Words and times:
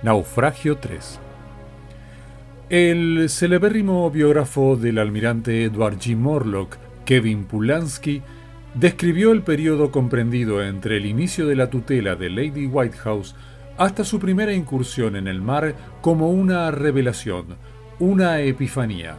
Naufragio 0.00 0.78
3. 0.78 1.18
El 2.70 3.28
celebérrimo 3.28 4.08
biógrafo 4.12 4.76
del 4.76 4.98
almirante 4.98 5.64
Edward 5.64 5.98
G. 5.98 6.16
Morlock, 6.16 6.76
Kevin 7.04 7.46
Pulansky, 7.46 8.22
describió 8.74 9.32
el 9.32 9.42
periodo 9.42 9.90
comprendido 9.90 10.62
entre 10.62 10.98
el 10.98 11.06
inicio 11.06 11.48
de 11.48 11.56
la 11.56 11.68
tutela 11.68 12.14
de 12.14 12.30
Lady 12.30 12.66
Whitehouse 12.66 13.34
hasta 13.76 14.04
su 14.04 14.20
primera 14.20 14.52
incursión 14.52 15.16
en 15.16 15.26
el 15.26 15.42
mar 15.42 15.74
como 16.00 16.30
una 16.30 16.70
revelación, 16.70 17.56
una 17.98 18.40
epifanía. 18.40 19.16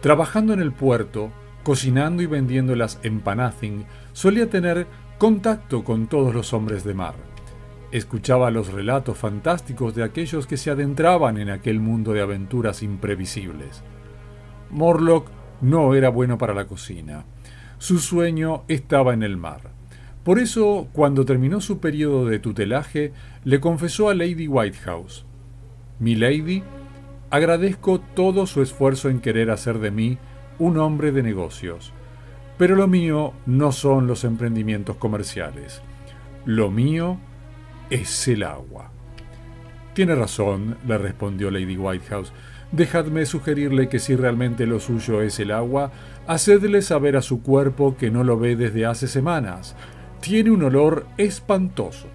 Trabajando 0.00 0.52
en 0.52 0.60
el 0.60 0.72
puerto, 0.72 1.30
cocinando 1.62 2.24
y 2.24 2.26
vendiendo 2.26 2.74
las 2.74 2.98
empanazing, 3.04 3.84
solía 4.12 4.50
tener 4.50 4.88
contacto 5.18 5.84
con 5.84 6.08
todos 6.08 6.34
los 6.34 6.52
hombres 6.52 6.82
de 6.82 6.94
mar. 6.94 7.31
Escuchaba 7.92 8.50
los 8.50 8.72
relatos 8.72 9.18
fantásticos 9.18 9.94
de 9.94 10.02
aquellos 10.02 10.46
que 10.46 10.56
se 10.56 10.70
adentraban 10.70 11.36
en 11.36 11.50
aquel 11.50 11.78
mundo 11.78 12.14
de 12.14 12.22
aventuras 12.22 12.82
imprevisibles. 12.82 13.82
Morlock 14.70 15.28
no 15.60 15.94
era 15.94 16.08
bueno 16.08 16.38
para 16.38 16.54
la 16.54 16.64
cocina. 16.64 17.26
Su 17.76 17.98
sueño 17.98 18.62
estaba 18.66 19.12
en 19.12 19.22
el 19.22 19.36
mar. 19.36 19.70
Por 20.24 20.38
eso, 20.38 20.88
cuando 20.94 21.26
terminó 21.26 21.60
su 21.60 21.80
periodo 21.80 22.24
de 22.24 22.38
tutelaje, 22.38 23.12
le 23.44 23.60
confesó 23.60 24.08
a 24.08 24.14
Lady 24.14 24.48
Whitehouse, 24.48 25.26
Mi 25.98 26.14
Lady, 26.14 26.62
agradezco 27.28 28.00
todo 28.00 28.46
su 28.46 28.62
esfuerzo 28.62 29.10
en 29.10 29.20
querer 29.20 29.50
hacer 29.50 29.80
de 29.80 29.90
mí 29.90 30.16
un 30.58 30.78
hombre 30.78 31.12
de 31.12 31.22
negocios, 31.22 31.92
pero 32.56 32.74
lo 32.74 32.88
mío 32.88 33.34
no 33.44 33.72
son 33.72 34.06
los 34.06 34.24
emprendimientos 34.24 34.96
comerciales. 34.96 35.82
Lo 36.46 36.70
mío 36.70 37.18
es 37.92 38.26
el 38.26 38.42
agua. 38.42 38.90
Tiene 39.92 40.14
razón, 40.14 40.78
le 40.86 40.96
respondió 40.96 41.50
Lady 41.50 41.76
Whitehouse. 41.76 42.32
Dejadme 42.72 43.26
sugerirle 43.26 43.90
que 43.90 43.98
si 43.98 44.16
realmente 44.16 44.66
lo 44.66 44.80
suyo 44.80 45.20
es 45.20 45.38
el 45.40 45.50
agua, 45.50 45.92
hacedle 46.26 46.80
saber 46.80 47.16
a 47.16 47.22
su 47.22 47.42
cuerpo 47.42 47.96
que 47.98 48.10
no 48.10 48.24
lo 48.24 48.38
ve 48.38 48.56
desde 48.56 48.86
hace 48.86 49.08
semanas. 49.08 49.76
Tiene 50.20 50.50
un 50.50 50.62
olor 50.62 51.06
espantoso. 51.18 52.06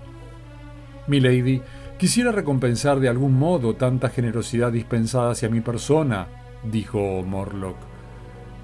Mi 1.06 1.20
lady, 1.20 1.62
quisiera 2.00 2.32
recompensar 2.32 3.00
de 3.00 3.10
algún 3.10 3.38
modo 3.38 3.76
tanta 3.76 4.10
generosidad 4.10 4.72
dispensada 4.72 5.30
hacia 5.30 5.50
mi 5.50 5.62
persona, 5.62 6.28
dijo 6.64 7.22
Morlock. 7.22 7.78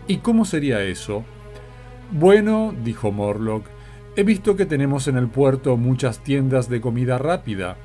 ¿Y 0.08 0.18
cómo 0.18 0.46
sería 0.46 0.82
eso? 0.82 1.24
Bueno, 2.12 2.74
dijo 2.84 3.12
Morlock, 3.12 3.68
He 4.16 4.22
visto 4.22 4.56
que 4.56 4.68
tenemos 4.68 5.08
en 5.08 5.18
el 5.18 5.28
puerto 5.28 5.76
muchas 5.76 6.20
tiendas 6.20 6.70
de 6.70 6.82
comida 6.82 7.18
rápida, 7.18 7.78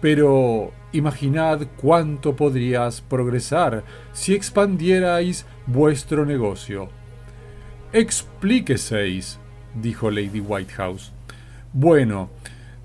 pero 0.00 0.72
imaginad 0.92 1.66
cuánto 1.76 2.36
podrías 2.36 3.00
progresar 3.00 3.82
si 4.12 4.32
expandierais 4.32 5.44
vuestro 5.66 6.24
negocio. 6.24 6.88
Explíqueseis, 7.92 9.40
dijo 9.74 10.12
Lady 10.12 10.38
Whitehouse. 10.38 11.12
Bueno, 11.72 12.30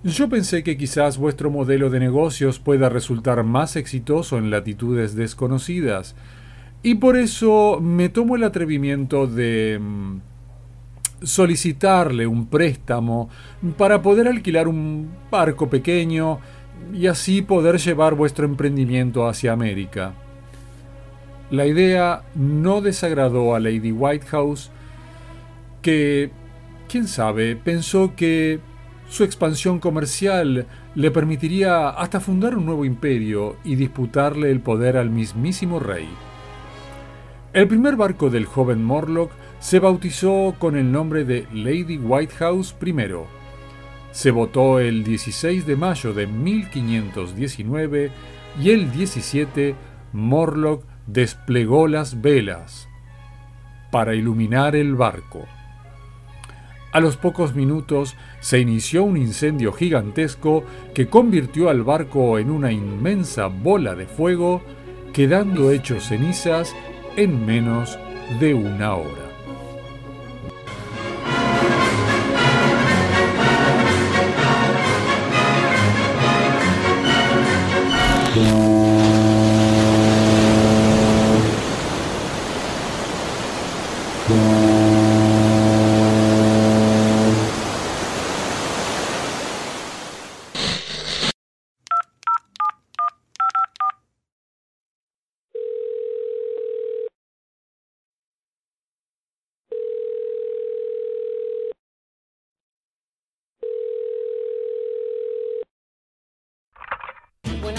yo 0.03 0.27
pensé 0.27 0.63
que 0.63 0.75
quizás 0.75 1.19
vuestro 1.19 1.51
modelo 1.51 1.91
de 1.91 1.99
negocios 1.99 2.57
pueda 2.57 2.89
resultar 2.89 3.43
más 3.43 3.75
exitoso 3.75 4.39
en 4.39 4.49
latitudes 4.49 5.15
desconocidas, 5.15 6.15
y 6.81 6.95
por 6.95 7.15
eso 7.15 7.79
me 7.79 8.09
tomo 8.09 8.35
el 8.35 8.43
atrevimiento 8.43 9.27
de 9.27 9.79
mm, 9.79 10.17
solicitarle 11.21 12.27
un 12.27 12.47
préstamo 12.47 13.29
para 13.77 14.01
poder 14.01 14.27
alquilar 14.27 14.67
un 14.67 15.09
barco 15.31 15.69
pequeño 15.69 16.39
y 16.93 17.07
así 17.07 17.41
poder 17.41 17.77
llevar 17.77 18.15
vuestro 18.15 18.45
emprendimiento 18.45 19.27
hacia 19.27 19.53
América. 19.53 20.13
La 21.49 21.65
idea 21.65 22.23
no 22.35 22.81
desagradó 22.81 23.55
a 23.55 23.59
Lady 23.59 23.91
Whitehouse, 23.91 24.69
que, 25.81 26.31
quién 26.89 27.07
sabe, 27.07 27.55
pensó 27.55 28.15
que 28.15 28.59
su 29.09 29.23
expansión 29.23 29.79
comercial 29.79 30.67
le 30.95 31.11
permitiría 31.11 31.89
hasta 31.89 32.19
fundar 32.19 32.57
un 32.57 32.65
nuevo 32.65 32.83
imperio 32.83 33.55
y 33.63 33.75
disputarle 33.75 34.51
el 34.51 34.59
poder 34.59 34.97
al 34.97 35.09
mismísimo 35.09 35.79
rey. 35.79 36.09
El 37.53 37.67
primer 37.67 37.95
barco 37.95 38.29
del 38.29 38.45
joven 38.45 38.83
Morlock 38.83 39.31
se 39.59 39.79
bautizó 39.79 40.55
con 40.59 40.77
el 40.77 40.91
nombre 40.91 41.25
de 41.25 41.47
Lady 41.53 41.97
Whitehouse 41.97 42.75
I. 42.85 42.93
Se 44.11 44.31
votó 44.31 44.79
el 44.79 45.03
16 45.03 45.65
de 45.65 45.75
mayo 45.75 46.13
de 46.13 46.27
1519 46.27 48.11
y 48.61 48.69
el 48.71 48.91
17 48.91 49.75
Morlock 50.13 50.83
desplegó 51.05 51.87
las 51.87 52.21
velas 52.21 52.87
para 53.91 54.15
iluminar 54.15 54.75
el 54.75 54.95
barco. 54.95 55.45
A 56.91 56.99
los 56.99 57.17
pocos 57.17 57.53
minutos 57.53 58.15
se 58.39 58.59
inició 58.59 59.03
un 59.03 59.17
incendio 59.17 59.73
gigantesco 59.73 60.63
que 60.93 61.07
convirtió 61.07 61.69
al 61.69 61.83
barco 61.83 62.39
en 62.39 62.49
una 62.49 62.71
inmensa 62.71 63.47
bola 63.47 63.93
de 63.93 64.07
fuego, 64.07 64.63
quedando 65.13 65.71
hecho 65.71 65.99
cenizas 65.99 66.75
en 67.15 67.45
menos 67.45 67.99
de 68.39 68.53
una 68.53 68.95
hora. 68.95 69.26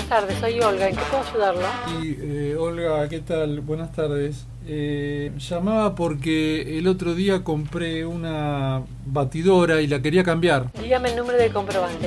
Tardes, 0.08 0.38
soy 0.38 0.58
Olga. 0.60 0.88
¿En 0.88 0.96
qué 0.96 1.02
puedo 1.10 1.22
ayudarlo? 1.22 1.62
Y, 2.02 2.16
eh, 2.20 2.56
Olga, 2.58 3.08
¿qué 3.08 3.20
tal? 3.20 3.60
Buenas 3.60 3.92
tardes. 3.92 4.46
Eh, 4.66 5.32
llamaba 5.38 5.94
porque 5.94 6.78
el 6.78 6.88
otro 6.88 7.14
día 7.14 7.44
compré 7.44 8.06
una 8.06 8.82
batidora 9.06 9.80
y 9.82 9.86
la 9.86 10.00
quería 10.00 10.24
cambiar. 10.24 10.72
Dígame 10.80 11.10
el 11.10 11.16
número 11.16 11.38
de 11.38 11.50
comprobante. 11.50 12.06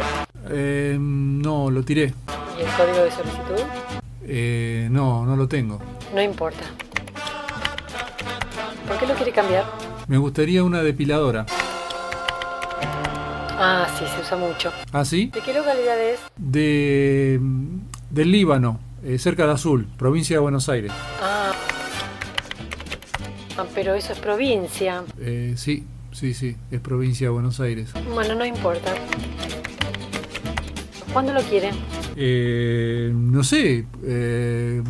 Eh, 0.50 0.98
no, 1.00 1.70
lo 1.70 1.84
tiré. 1.84 2.14
¿Y 2.58 2.62
el 2.62 2.68
código 2.76 3.04
de 3.04 3.12
solicitud? 3.12 3.64
Eh, 4.24 4.88
no, 4.92 5.26
no 5.26 5.36
lo 5.36 5.48
tengo. 5.48 5.80
No 6.14 6.22
importa. 6.22 6.64
¿Por 8.88 8.98
qué 8.98 9.08
lo 9.08 9.14
quiere 9.14 9.32
cambiar? 9.32 9.66
Me 10.08 10.18
gustaría 10.18 10.64
una 10.64 10.82
depiladora. 10.82 11.46
Ah, 13.64 13.88
sí, 13.98 14.06
se 14.16 14.22
usa 14.22 14.38
mucho. 14.38 14.72
¿Ah, 14.92 15.06
sí? 15.06 15.28
¿De 15.28 15.40
qué 15.40 15.54
localidad 15.54 16.00
es? 16.02 16.20
De, 16.36 17.40
del 18.12 18.32
Líbano, 18.32 18.80
eh, 19.04 19.18
cerca 19.18 19.46
de 19.46 19.54
Azul, 19.54 19.88
provincia 19.98 20.36
de 20.36 20.40
Buenos 20.42 20.70
Aires. 20.70 20.92
Ah. 21.22 21.54
Ah, 23.58 23.66
pero 23.74 23.94
eso 23.96 24.14
es 24.14 24.20
provincia. 24.20 25.04
Eh, 25.20 25.54
sí, 25.58 25.86
sí, 26.12 26.34
sí, 26.34 26.56
es 26.70 26.80
provincia 26.80 27.28
de 27.28 27.32
Buenos 27.32 27.60
Aires. 27.60 27.92
Bueno, 28.14 28.36
no 28.36 28.46
importa. 28.46 28.94
¿Cuándo 31.14 31.34
lo 31.34 31.42
quiere? 31.42 31.72
Eh, 32.16 33.12
no 33.14 33.44
sé, 33.44 33.86
eh, 34.04 34.82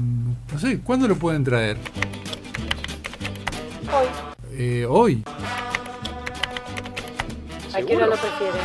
no 0.52 0.60
sé, 0.60 0.80
¿cuándo 0.80 1.08
lo 1.08 1.16
pueden 1.16 1.44
traer? 1.44 1.78
Hoy. 3.92 4.08
Eh, 4.54 4.86
hoy. 4.88 5.24
¿A 7.74 7.82
qué 7.82 7.96
hora 7.96 8.08
lo 8.08 8.16
prefiere? 8.16 8.60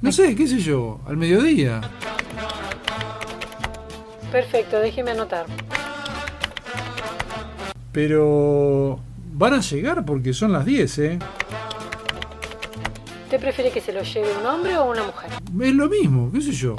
No 0.00 0.12
sé, 0.12 0.34
qué 0.34 0.46
sé 0.46 0.58
yo, 0.58 1.00
al 1.06 1.16
mediodía. 1.16 1.80
Perfecto, 4.32 4.80
déjeme 4.80 5.10
anotar. 5.10 5.46
Pero 7.92 8.98
van 9.34 9.54
a 9.54 9.60
llegar 9.60 10.04
porque 10.04 10.32
son 10.32 10.52
las 10.52 10.64
10, 10.64 10.98
¿eh? 10.98 11.18
¿Usted 13.24 13.40
prefiere 13.40 13.70
que 13.70 13.80
se 13.80 13.92
lo 13.92 14.02
lleve 14.02 14.28
un 14.40 14.46
hombre 14.46 14.76
o 14.78 14.90
una 14.90 15.04
mujer? 15.04 15.30
Es 15.60 15.74
lo 15.74 15.88
mismo, 15.88 16.30
qué 16.32 16.40
sé 16.40 16.52
yo. 16.52 16.76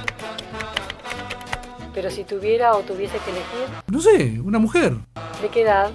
Pero 1.94 2.10
si 2.10 2.24
tuviera 2.24 2.76
o 2.76 2.80
tuviese 2.80 3.18
que 3.20 3.30
elegir, 3.30 3.68
No 3.88 4.02
sé, 4.02 4.40
una 4.42 4.58
mujer. 4.58 4.96
¿de 5.42 5.50
qué 5.50 5.62
edad? 5.62 5.92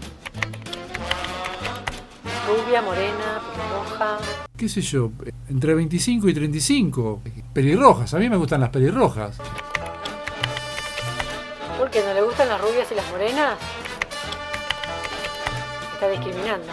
Rubia, 2.47 2.81
morena, 2.83 3.41
pelirroja. 3.53 4.19
qué 4.57 4.69
sé 4.69 4.81
yo, 4.81 5.11
entre 5.51 5.75
25 5.75 6.29
y 6.29 6.35
35. 6.35 7.23
Pelirrojas, 7.53 8.15
a 8.15 8.19
mí 8.19 8.29
me 8.31 8.37
gustan 8.37 8.61
las 8.61 8.71
pelirrojas. 8.71 9.39
Gustan 12.49 12.59
las 12.59 12.61
rubias 12.61 12.93
y 12.93 12.95
las 12.95 13.11
morenas? 13.11 13.59
Está 15.95 16.09
discriminando. 16.09 16.67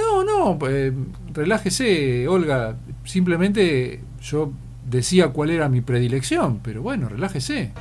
No, 0.00 0.24
no, 0.24 0.58
eh, 0.68 0.92
relájese, 1.32 2.28
Olga. 2.28 2.76
Simplemente 3.04 4.00
yo 4.20 4.50
decía 4.84 5.28
cuál 5.28 5.50
era 5.50 5.68
mi 5.68 5.80
predilección, 5.80 6.60
pero 6.62 6.82
bueno, 6.82 7.08
relájese. 7.08 7.72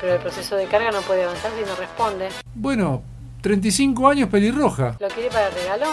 Pero 0.00 0.14
el 0.14 0.20
proceso 0.20 0.56
de 0.56 0.66
carga 0.66 0.90
no 0.90 1.00
puede 1.02 1.24
avanzar 1.24 1.50
si 1.58 1.68
no 1.68 1.74
responde. 1.76 2.28
Bueno, 2.54 3.02
35 3.42 4.08
años 4.08 4.28
pelirroja. 4.28 4.96
¿Lo 5.00 5.08
quiere 5.08 5.28
para 5.28 5.50
regalo? 5.50 5.86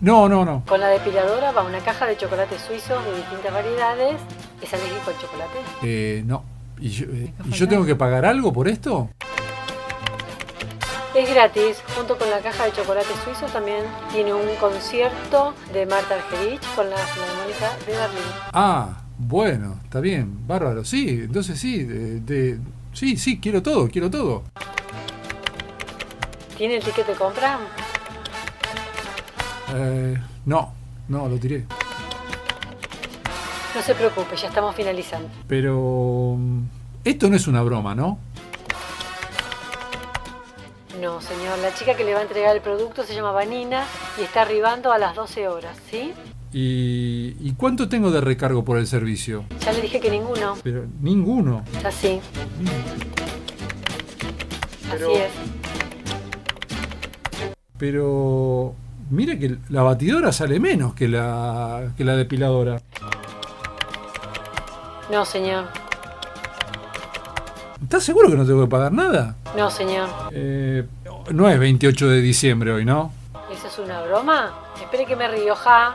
No, 0.00 0.28
no, 0.28 0.44
no. 0.44 0.64
Con 0.66 0.80
la 0.80 0.88
depiladora 0.88 1.52
va 1.52 1.62
una 1.62 1.80
caja 1.80 2.06
de 2.06 2.16
chocolates 2.16 2.62
suizos 2.62 3.04
de 3.04 3.16
distintas 3.16 3.52
variedades. 3.52 4.16
¿Es 4.62 4.72
alérgico 4.74 5.10
al 5.10 5.18
chocolate? 5.20 5.58
Eh, 5.82 6.22
no. 6.26 6.42
¿Y 6.80 6.88
yo, 6.90 7.06
eh, 7.06 7.32
¿y 7.46 7.50
yo 7.50 7.68
tengo 7.68 7.84
que 7.84 7.96
pagar 7.96 8.24
algo 8.24 8.52
por 8.52 8.68
esto? 8.68 9.10
Es 11.14 11.28
gratis, 11.34 11.82
junto 11.96 12.16
con 12.16 12.30
la 12.30 12.38
caja 12.40 12.64
de 12.66 12.72
chocolates 12.72 13.16
suizos 13.24 13.52
también 13.52 13.82
tiene 14.12 14.32
un 14.32 14.46
concierto 14.60 15.54
de 15.72 15.84
Marta 15.86 16.14
Argerich 16.14 16.62
con 16.76 16.88
la 16.88 16.96
Filarmónica 16.96 17.76
de 17.86 17.92
Berlín. 17.92 18.22
Ah, 18.52 19.00
bueno, 19.18 19.80
está 19.82 19.98
bien, 20.00 20.46
bárbaro. 20.46 20.84
Sí, 20.84 21.22
entonces 21.24 21.58
sí, 21.58 21.82
de, 21.82 22.20
de- 22.20 22.58
sí, 22.92 23.16
sí, 23.16 23.40
quiero 23.40 23.62
todo, 23.62 23.88
quiero 23.88 24.08
todo. 24.10 24.44
¿Tiene 26.56 26.76
el 26.76 26.84
ticket 26.84 27.06
de 27.06 27.14
compra? 27.14 27.58
Eh, 29.74 30.16
no, 30.46 30.72
no, 31.08 31.28
lo 31.28 31.36
tiré. 31.38 31.64
No 33.74 33.82
se 33.82 33.94
preocupe, 33.94 34.36
ya 34.36 34.48
estamos 34.48 34.74
finalizando. 34.74 35.28
Pero 35.46 36.34
mm, 36.38 36.62
esto 37.04 37.28
no 37.28 37.36
es 37.36 37.46
una 37.46 37.62
broma, 37.62 37.94
¿no? 37.94 38.18
No, 41.00 41.20
señor, 41.20 41.58
la 41.60 41.72
chica 41.74 41.94
que 41.94 42.04
le 42.04 42.12
va 42.12 42.20
a 42.20 42.22
entregar 42.22 42.56
el 42.56 42.62
producto 42.62 43.04
se 43.04 43.14
llama 43.14 43.30
Vanina 43.30 43.84
y 44.18 44.22
está 44.22 44.42
arribando 44.42 44.90
a 44.90 44.98
las 44.98 45.14
12 45.14 45.46
horas, 45.46 45.76
¿sí? 45.90 46.12
¿Y, 46.52 47.36
y 47.40 47.52
cuánto 47.56 47.88
tengo 47.88 48.10
de 48.10 48.20
recargo 48.20 48.64
por 48.64 48.78
el 48.78 48.86
servicio? 48.86 49.44
Ya 49.64 49.72
le 49.72 49.82
dije 49.82 50.00
que 50.00 50.10
ninguno. 50.10 50.56
Pero 50.64 50.86
ninguno. 51.00 51.62
Así, 51.84 52.20
Pero- 54.90 55.10
así 55.12 55.20
es. 55.22 55.30
Pero 57.76 58.74
mire 59.10 59.38
que 59.38 59.56
la 59.68 59.82
batidora 59.82 60.32
sale 60.32 60.58
menos 60.58 60.94
que 60.94 61.06
la, 61.06 61.92
que 61.96 62.02
la 62.04 62.16
depiladora. 62.16 62.82
No, 65.10 65.24
señor. 65.24 65.64
¿Estás 67.82 68.04
seguro 68.04 68.28
que 68.28 68.36
no 68.36 68.44
tengo 68.44 68.64
que 68.64 68.70
pagar 68.70 68.92
nada? 68.92 69.36
No, 69.56 69.70
señor. 69.70 70.08
Eh, 70.32 70.86
no 71.30 71.48
es 71.48 71.58
28 71.58 72.08
de 72.08 72.20
diciembre 72.20 72.72
hoy, 72.72 72.84
¿no? 72.84 73.12
¿Eso 73.50 73.68
es 73.68 73.78
una 73.78 74.02
broma? 74.02 74.52
Espere 74.80 75.06
que 75.06 75.16
me 75.16 75.26
río, 75.28 75.54
ja. 75.54 75.94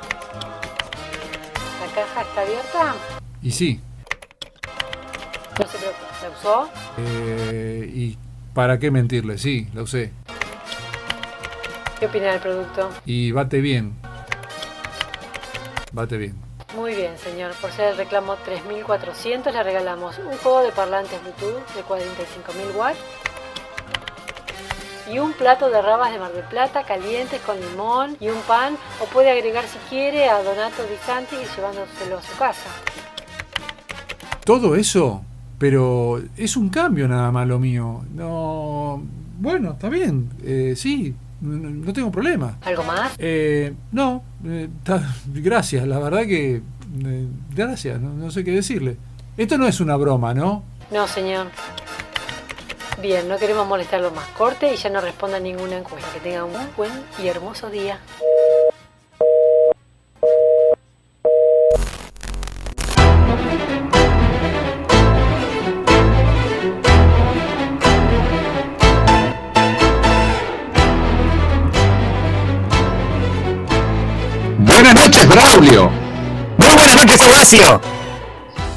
¿La 1.79 1.93
caja 1.93 2.21
está 2.21 2.41
abierta? 2.41 2.95
Y 3.43 3.51
sí. 3.51 3.79
No 5.59 5.67
se 5.67 5.77
preocupe. 5.77 6.03
¿La 6.23 6.29
usó? 6.29 6.69
Eh, 6.97 7.91
¿Y 7.93 8.17
para 8.53 8.79
qué 8.79 8.89
mentirle? 8.89 9.37
Sí, 9.37 9.67
la 9.73 9.83
usé. 9.83 10.11
¿Qué 11.99 12.07
opina 12.07 12.31
del 12.31 12.39
producto? 12.39 12.89
Y 13.05 13.31
bate 13.31 13.61
bien. 13.61 13.93
Bate 15.91 16.17
bien. 16.17 16.52
Bien, 17.13 17.33
señor. 17.33 17.51
Por 17.61 17.71
ser 17.71 17.89
el 17.91 17.97
reclamo 17.97 18.35
3400 18.37 19.53
le 19.53 19.61
regalamos 19.63 20.17
un 20.17 20.35
juego 20.37 20.61
de 20.63 20.71
parlantes 20.71 21.19
Bluetooth 21.21 21.63
de 21.75 21.83
45.000 21.83 22.75
watts 22.75 22.97
y 25.11 25.19
un 25.19 25.33
plato 25.33 25.69
de 25.69 25.79
rabas 25.81 26.11
de 26.11 26.17
Mar 26.19 26.31
del 26.33 26.45
Plata 26.45 26.83
calientes 26.83 27.39
con 27.41 27.59
limón 27.59 28.17
y 28.19 28.29
un 28.29 28.39
pan 28.43 28.77
o 29.01 29.05
puede 29.05 29.29
agregar 29.29 29.65
si 29.67 29.77
quiere 29.89 30.27
a 30.29 30.41
Donato 30.41 30.81
Di 30.83 30.95
Santi 31.05 31.35
llevándoselo 31.55 32.17
a 32.17 32.21
su 32.23 32.35
casa. 32.37 32.69
Todo 34.45 34.75
eso, 34.75 35.23
pero 35.59 36.19
es 36.35 36.57
un 36.57 36.69
cambio 36.69 37.07
nada 37.07 37.31
más 37.31 37.47
lo 37.47 37.59
mío. 37.59 38.03
No. 38.13 39.03
Bueno, 39.37 39.73
está 39.73 39.89
bien. 39.89 40.29
Eh, 40.43 40.73
sí, 40.75 41.13
no, 41.41 41.69
no 41.69 41.93
tengo 41.93 42.09
problema. 42.11 42.55
¿Algo 42.63 42.83
más? 42.83 43.13
Eh, 43.17 43.73
no, 43.91 44.23
eh, 44.45 44.69
ta- 44.83 45.13
gracias, 45.27 45.85
la 45.87 45.99
verdad 45.99 46.21
que. 46.25 46.61
Eh, 47.05 47.27
gracias, 47.55 47.99
no, 47.99 48.13
no 48.13 48.31
sé 48.31 48.43
qué 48.43 48.51
decirle. 48.51 48.97
Esto 49.37 49.57
no 49.57 49.67
es 49.67 49.79
una 49.79 49.95
broma, 49.95 50.33
¿no? 50.33 50.63
No, 50.91 51.07
señor. 51.07 51.47
Bien, 53.01 53.27
no 53.27 53.37
queremos 53.37 53.67
molestarlo 53.67 54.11
más. 54.11 54.27
Corte 54.29 54.73
y 54.73 54.77
ya 54.77 54.89
no 54.89 55.01
responda 55.01 55.37
a 55.37 55.39
ninguna 55.39 55.77
encuesta. 55.77 56.07
Que 56.13 56.19
tenga 56.19 56.45
un 56.45 56.53
buen 56.77 56.91
y 57.21 57.27
hermoso 57.27 57.69
día. 57.69 57.99
Buenas 74.59 74.95
noches, 74.95 75.27
Braulio. 75.27 76.02
Horacio. 77.11 77.81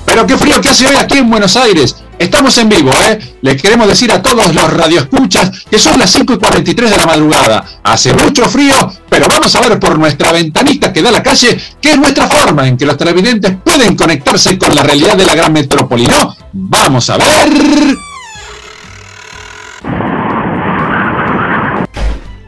Pero 0.05 0.26
qué 0.26 0.37
frío 0.37 0.61
que 0.61 0.69
hace 0.69 0.87
hoy 0.87 0.96
aquí 0.96 1.19
en 1.19 1.31
Buenos 1.31 1.56
Aires. 1.56 1.96
Estamos 2.19 2.56
en 2.58 2.69
vivo, 2.69 2.90
¿eh? 2.93 3.37
Les 3.43 3.61
queremos 3.61 3.87
decir 3.87 4.11
a 4.11 4.23
todos 4.23 4.55
los 4.55 4.73
radioescuchas 4.73 5.64
que 5.70 5.78
son 5.78 5.99
las 5.99 6.11
5 6.11 6.32
y 6.32 6.38
43 6.38 6.90
de 6.90 6.96
la 6.96 7.06
madrugada. 7.06 7.64
Hace 7.82 8.14
mucho 8.14 8.49
frío, 8.49 8.75
pero 9.08 9.28
vamos 9.28 9.55
a 9.55 9.61
ver 9.61 9.78
por 9.78 9.99
nuestra 9.99 10.32
ventanita 10.32 10.93
que 10.93 11.02
da 11.02 11.11
a 11.11 11.12
la 11.12 11.23
calle, 11.23 11.61
que 11.81 11.90
es 11.90 11.99
nuestra 11.99 12.26
forma 12.26 12.67
en 12.67 12.76
que 12.76 12.87
los 12.87 12.96
televidentes 12.96 13.56
pueden 13.62 13.96
conectarse 13.96 14.58
con 14.58 14.75
la 14.75 14.82
realidad 14.82 15.17
de 15.17 15.26
la 15.26 15.34
gran 15.34 15.52
metrópoli, 15.52 16.06
¿no? 16.06 16.34
Vamos 16.52 17.11
a 17.11 17.19
ver. 17.19 17.99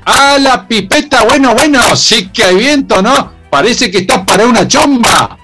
¡A 0.06 0.38
la 0.38 0.66
pipeta! 0.66 1.24
Bueno, 1.24 1.54
bueno, 1.54 1.94
sí 1.94 2.30
que 2.32 2.44
hay 2.44 2.56
viento, 2.56 3.02
¿no? 3.02 3.32
Parece 3.50 3.90
que 3.90 3.98
está 3.98 4.24
para 4.24 4.46
una 4.46 4.66
chomba. 4.66 5.37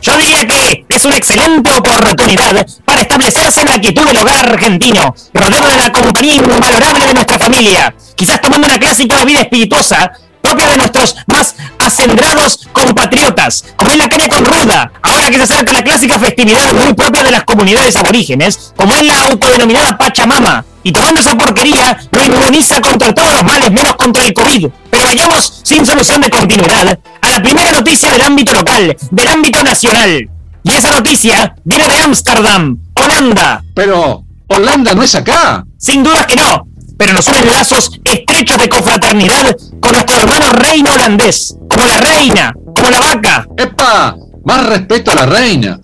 Yo 0.00 0.16
diría 0.16 0.46
que 0.46 0.84
es 0.88 1.04
una 1.04 1.16
excelente 1.16 1.70
oportunidad 1.72 2.66
para 2.84 3.00
establecerse 3.00 3.60
en 3.60 3.68
la 3.68 3.80
quietud 3.80 4.04
del 4.06 4.18
hogar 4.18 4.48
argentino, 4.48 5.14
rodeado 5.34 5.68
de 5.68 5.76
la 5.76 5.90
compañía 5.90 6.36
invalorable 6.36 7.06
de 7.06 7.14
nuestra 7.14 7.38
familia, 7.38 7.94
quizás 8.14 8.40
tomando 8.40 8.66
una 8.66 8.78
clásica 8.78 9.16
bebida 9.16 9.40
espirituosa 9.40 10.12
propia 10.48 10.70
de 10.70 10.76
nuestros 10.78 11.16
más 11.26 11.54
acendrados 11.78 12.66
compatriotas, 12.72 13.64
como 13.76 13.90
es 13.90 13.98
la 13.98 14.08
caña 14.08 14.28
con 14.28 14.44
ruda, 14.44 14.92
ahora 15.02 15.30
que 15.30 15.36
se 15.36 15.42
acerca 15.42 15.72
la 15.74 15.82
clásica 15.82 16.18
festividad 16.18 16.72
muy 16.72 16.94
propia 16.94 17.22
de 17.22 17.30
las 17.30 17.44
comunidades 17.44 17.96
aborígenes, 17.96 18.72
como 18.74 18.94
es 18.94 19.02
la 19.02 19.26
autodenominada 19.26 19.98
Pachamama, 19.98 20.64
y 20.82 20.92
tomando 20.92 21.20
esa 21.20 21.36
porquería 21.36 21.98
lo 22.10 22.24
inmuniza 22.24 22.80
contra 22.80 23.12
todos 23.12 23.30
los 23.32 23.44
males 23.44 23.70
menos 23.70 23.94
contra 23.96 24.24
el 24.24 24.32
COVID. 24.32 24.68
Pero 24.90 25.04
vayamos 25.04 25.60
sin 25.62 25.84
solución 25.84 26.22
de 26.22 26.30
continuidad 26.30 26.98
a 27.20 27.30
la 27.30 27.42
primera 27.42 27.72
noticia 27.72 28.10
del 28.10 28.22
ámbito 28.22 28.54
local, 28.54 28.96
del 29.10 29.28
ámbito 29.28 29.62
nacional. 29.62 30.30
Y 30.62 30.72
esa 30.72 30.90
noticia 30.90 31.54
viene 31.64 31.88
de 31.88 31.98
Ámsterdam, 31.98 32.78
Holanda. 32.94 33.62
Pero 33.74 34.24
Holanda 34.48 34.94
no 34.94 35.02
es 35.02 35.14
acá. 35.14 35.64
Sin 35.78 36.02
dudas 36.02 36.26
que 36.26 36.36
no, 36.36 36.66
pero 36.98 37.12
nos 37.12 37.26
unen 37.28 37.46
lazos 37.46 37.90
estrechos 38.04 38.58
de 38.58 38.68
confraternidad 38.68 39.56
con 39.80 39.92
nuestro 39.92 40.18
hermano 40.18 40.52
reino 40.52 40.92
holandés, 40.92 41.54
como 41.70 41.86
la 41.86 41.98
reina, 41.98 42.52
como 42.74 42.90
la 42.90 43.00
vaca. 43.00 43.46
¡Epa! 43.56 44.16
Más 44.44 44.66
respeto 44.66 45.12
a 45.12 45.14
la 45.14 45.26
reina. 45.26 45.80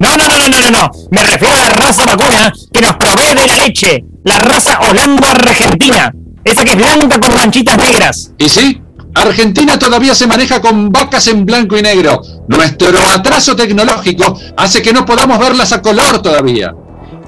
No, 0.00 0.16
no, 0.16 0.26
no, 0.26 0.38
no, 0.38 0.48
no, 0.48 0.60
no, 0.60 0.70
no. 0.70 0.90
Me 1.10 1.22
refiero 1.22 1.54
a 1.54 1.58
la 1.58 1.70
raza 1.70 2.04
vacuna 2.04 2.52
que 2.72 2.80
nos 2.80 2.96
provee 2.96 3.34
de 3.34 3.46
la 3.46 3.56
leche, 3.56 4.04
la 4.24 4.38
raza 4.38 4.80
holando-argentina, 4.80 6.12
esa 6.42 6.64
que 6.64 6.70
es 6.70 6.76
blanca 6.76 7.20
con 7.20 7.34
manchitas 7.34 7.78
negras. 7.78 8.32
¿Y 8.38 8.48
sí? 8.48 8.80
Argentina 9.14 9.78
todavía 9.78 10.14
se 10.14 10.26
maneja 10.26 10.60
con 10.60 10.90
vacas 10.90 11.28
en 11.28 11.44
blanco 11.46 11.76
y 11.76 11.82
negro. 11.82 12.20
Nuestro 12.48 12.98
atraso 13.06 13.54
tecnológico 13.54 14.38
hace 14.56 14.82
que 14.82 14.92
no 14.92 15.04
podamos 15.04 15.38
verlas 15.38 15.72
a 15.72 15.80
color 15.80 16.20
todavía. 16.20 16.74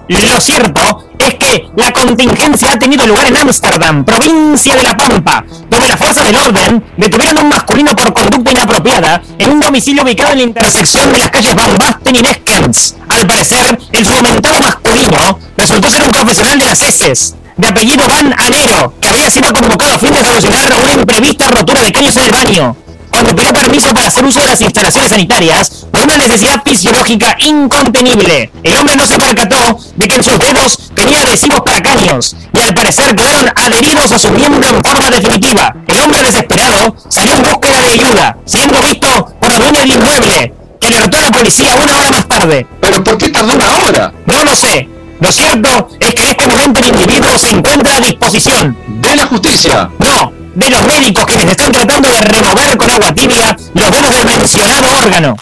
Lo 0.09 0.41
cierto 0.41 1.05
es 1.19 1.35
la 1.77 1.93
contingencia 1.93 2.73
ha 2.73 2.79
tenido 2.79 3.07
lugar 3.07 3.27
en 3.27 3.37
Ámsterdam, 3.37 4.05
provincia 4.05 4.75
de 4.75 4.83
La 4.83 4.97
Pampa, 4.97 5.45
donde 5.69 5.89
las 5.89 5.99
fuerzas 5.99 6.25
del 6.25 6.37
orden 6.37 6.85
detuvieron 6.97 7.39
a 7.39 7.41
un 7.43 7.49
masculino 7.49 7.95
por 7.95 8.13
conducta 8.13 8.53
inapropiada 8.53 9.23
en 9.39 9.51
un 9.51 9.61
domicilio 9.61 10.03
ubicado 10.03 10.33
en 10.33 10.39
la 10.39 10.45
intersección 10.45 11.13
de 11.13 11.19
las 11.19 11.31
calles 11.31 11.55
Van 11.55 11.77
Basten 11.77 12.17
y 12.17 12.23
Neskens. 12.23 12.97
Al 13.09 13.27
parecer, 13.27 13.79
el 13.93 14.07
fomentado 14.07 14.61
masculino 14.61 15.39
resultó 15.57 15.91
ser 15.91 16.03
un 16.03 16.11
profesional 16.13 16.59
de 16.59 16.65
las 16.65 16.83
heces, 16.83 17.35
de 17.57 17.69
apellido 17.69 18.07
Van 18.09 18.35
Anero, 18.39 18.93
que 19.01 19.09
había 19.09 19.31
sido 19.31 19.53
convocado 19.53 19.95
a 19.95 19.99
fin 19.99 20.13
de 20.13 20.25
solucionar 20.25 20.73
una 20.83 20.93
imprevista 20.95 21.51
rotura 21.51 21.83
de 21.83 21.93
caños 21.93 22.17
en 22.17 22.23
el 22.25 22.31
baño. 22.31 22.77
Cuando 23.17 23.35
pidió 23.35 23.51
permiso 23.55 23.95
para 23.95 24.09
hacer 24.09 24.27
uso 24.27 24.41
de 24.41 24.49
las 24.49 24.61
instalaciones 24.61 25.09
sanitarias, 25.09 25.87
por 25.91 26.03
una 26.03 26.19
necesidad 26.19 26.63
fisiológica 26.63 27.35
incontenible. 27.39 28.51
El 28.63 28.77
hombre 28.77 28.95
no 28.95 29.07
se 29.07 29.19
percató 29.19 29.79
de 29.97 30.07
que 30.07 30.17
en 30.17 30.23
sus 30.23 30.39
dedos 30.39 30.93
tenía 30.95 31.23
adhesivos 31.23 31.63
para 31.63 31.81
caños 31.81 32.37
y 32.53 32.61
al 32.61 32.75
parecer 32.75 33.17
quedaron 33.17 33.51
adheridos 33.55 34.13
a 34.13 34.19
su 34.19 34.31
miembro 34.33 34.69
en 34.69 34.85
forma 34.85 35.09
definitiva. 35.09 35.75
El 35.87 35.99
hombre 36.03 36.25
desesperado 36.25 36.95
salió 37.09 37.37
en 37.37 37.43
búsqueda 37.45 37.81
de 37.81 37.89
ayuda, 37.89 38.37
siendo 38.45 38.83
visto 38.83 39.33
por 39.41 39.51
la 39.51 39.59
dueña 39.61 39.81
del 39.81 39.93
inmueble, 39.93 40.53
que 40.79 40.91
le 40.91 41.01
notó 41.01 41.17
a 41.17 41.23
la 41.23 41.31
policía 41.31 41.75
una 41.83 41.97
hora 41.97 42.11
más 42.11 42.29
tarde. 42.29 42.67
¿Pero 42.83 43.03
por 43.03 43.17
qué 43.17 43.31
tardó 43.31 43.55
una 43.55 43.77
hora? 43.79 44.13
No 44.27 44.45
lo 44.45 44.55
sé. 44.55 44.91
Lo 45.21 45.33
cierto 45.33 45.89
es 46.01 46.13
que 46.13 46.23
en 46.23 46.29
este 46.29 46.47
momento 46.47 46.81
el 46.81 46.89
individuo 46.89 47.39
se 47.39 47.49
encuentra 47.49 47.97
a 47.97 48.01
disposición. 48.01 48.77
¿De 49.01 49.17
la 49.17 49.25
justicia? 49.25 49.89
No, 50.01 50.33
de 50.57 50.71
los 50.71 50.87
médicos 50.87 51.27
que 51.27 51.37
les 51.37 51.51
están 51.51 51.71
tratando 51.71 52.09
de 52.09 52.21
remover 52.21 52.77
con 52.79 52.91
agua 52.91 53.15
tibia 53.15 53.55
los 53.75 53.91
dedos 53.91 54.11
del 54.11 54.25
mencionado 54.25 54.99
órgano. 54.99 55.37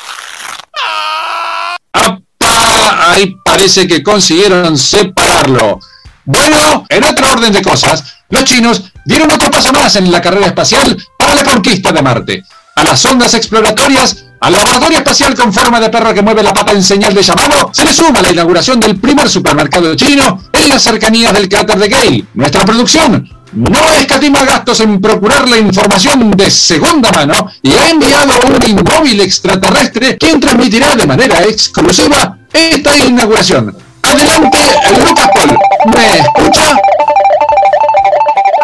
¡Apa! 1.92 3.12
Ahí 3.12 3.36
parece 3.44 3.86
que 3.86 4.02
consiguieron 4.02 4.76
separarlo. 4.76 5.78
Bueno, 6.24 6.84
en 6.88 7.04
otro 7.04 7.30
orden 7.30 7.52
de 7.52 7.62
cosas, 7.62 8.02
los 8.28 8.44
chinos 8.44 8.82
dieron 9.04 9.30
otro 9.30 9.50
paso 9.50 9.72
más 9.72 9.94
en 9.94 10.10
la 10.10 10.20
carrera 10.20 10.46
espacial 10.46 11.00
para 11.16 11.34
la 11.34 11.44
conquista 11.44 11.92
de 11.92 12.02
Marte. 12.02 12.42
A 12.74 12.82
las 12.82 13.04
ondas 13.04 13.34
exploratorias, 13.34 14.24
al 14.40 14.52
laboratorio 14.52 14.98
espacial 14.98 15.36
con 15.36 15.54
forma 15.54 15.78
de 15.78 15.90
perro 15.90 16.12
que 16.12 16.22
mueve 16.22 16.42
la 16.42 16.52
pata 16.52 16.72
en 16.72 16.82
señal 16.82 17.14
de 17.14 17.22
llamado, 17.22 17.70
se 17.72 17.84
le 17.84 17.94
suma 17.94 18.20
la 18.20 18.32
inauguración 18.32 18.80
del 18.80 18.96
primer 18.96 19.28
supermercado 19.30 19.94
chino 19.94 20.42
en 20.52 20.68
las 20.68 20.82
cercanías 20.82 21.32
del 21.34 21.48
cráter 21.48 21.78
de 21.78 21.88
Gale. 21.88 22.24
Nuestra 22.34 22.64
producción 22.64 23.30
no 23.54 23.92
escatima 23.92 24.44
gastos 24.44 24.80
en 24.80 25.00
procurar 25.00 25.48
la 25.48 25.58
información 25.58 26.30
de 26.32 26.50
segunda 26.50 27.10
mano 27.12 27.48
y 27.62 27.72
ha 27.72 27.90
enviado 27.90 28.32
un 28.46 28.70
inmóvil 28.70 29.20
extraterrestre 29.20 30.18
quien 30.18 30.40
transmitirá 30.40 30.94
de 30.96 31.06
manera 31.06 31.42
exclusiva 31.42 32.38
esta 32.52 32.96
inauguración. 32.96 33.76
Adelante, 34.02 34.58
Lucas 34.98 35.28
Paul. 35.34 35.58
¿Me 35.86 36.18
escucha? 36.18 36.76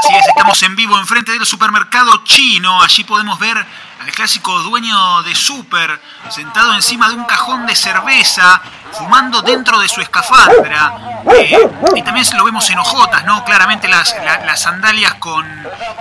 Así 0.02 0.14
es, 0.16 0.26
estamos 0.28 0.62
en 0.62 0.74
vivo 0.76 0.98
enfrente 0.98 1.32
del 1.32 1.44
supermercado 1.44 2.24
chino. 2.24 2.82
Allí 2.82 3.04
podemos 3.04 3.38
ver 3.38 3.56
al 3.58 4.12
clásico 4.12 4.58
dueño 4.60 5.22
de 5.22 5.34
Super 5.34 6.00
sentado 6.30 6.72
encima 6.74 7.08
de 7.08 7.14
un 7.16 7.24
cajón 7.24 7.66
de 7.66 7.76
cerveza, 7.76 8.62
fumando 8.92 9.42
dentro 9.42 9.78
de 9.78 9.88
su 9.88 10.00
escafandra. 10.00 10.92
Eh, 11.36 11.68
y 11.94 12.02
también 12.02 12.26
lo 12.36 12.44
vemos 12.44 12.68
en 12.70 12.78
ojotas, 12.78 13.24
¿no? 13.24 13.44
Claramente 13.44 13.88
las, 13.88 14.14
la- 14.24 14.38
las 14.46 14.62
sandalias 14.62 15.14
con, 15.14 15.46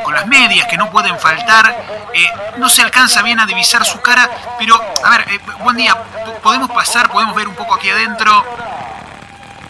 con 0.04 0.14
las 0.14 0.26
medias 0.28 0.68
que 0.68 0.78
no 0.78 0.90
pueden 0.90 1.20
faltar. 1.20 1.76
Eh, 2.14 2.26
no 2.58 2.70
se 2.70 2.82
alcanza 2.82 3.22
bien 3.22 3.40
a 3.40 3.46
divisar 3.46 3.86
su 3.86 4.00
cara, 4.02 4.30
pero, 4.58 4.80
a 5.04 5.10
ver, 5.10 5.26
eh, 5.30 5.40
buen 5.60 5.76
día. 5.76 5.94
¿po- 5.96 6.36
¿Podemos 6.42 6.72
pasar? 6.72 7.10
¿Podemos 7.12 7.36
ver 7.36 7.48
un 7.50 7.56
poco 7.56 7.76
aquí 7.76 7.90
adentro? 7.90 8.46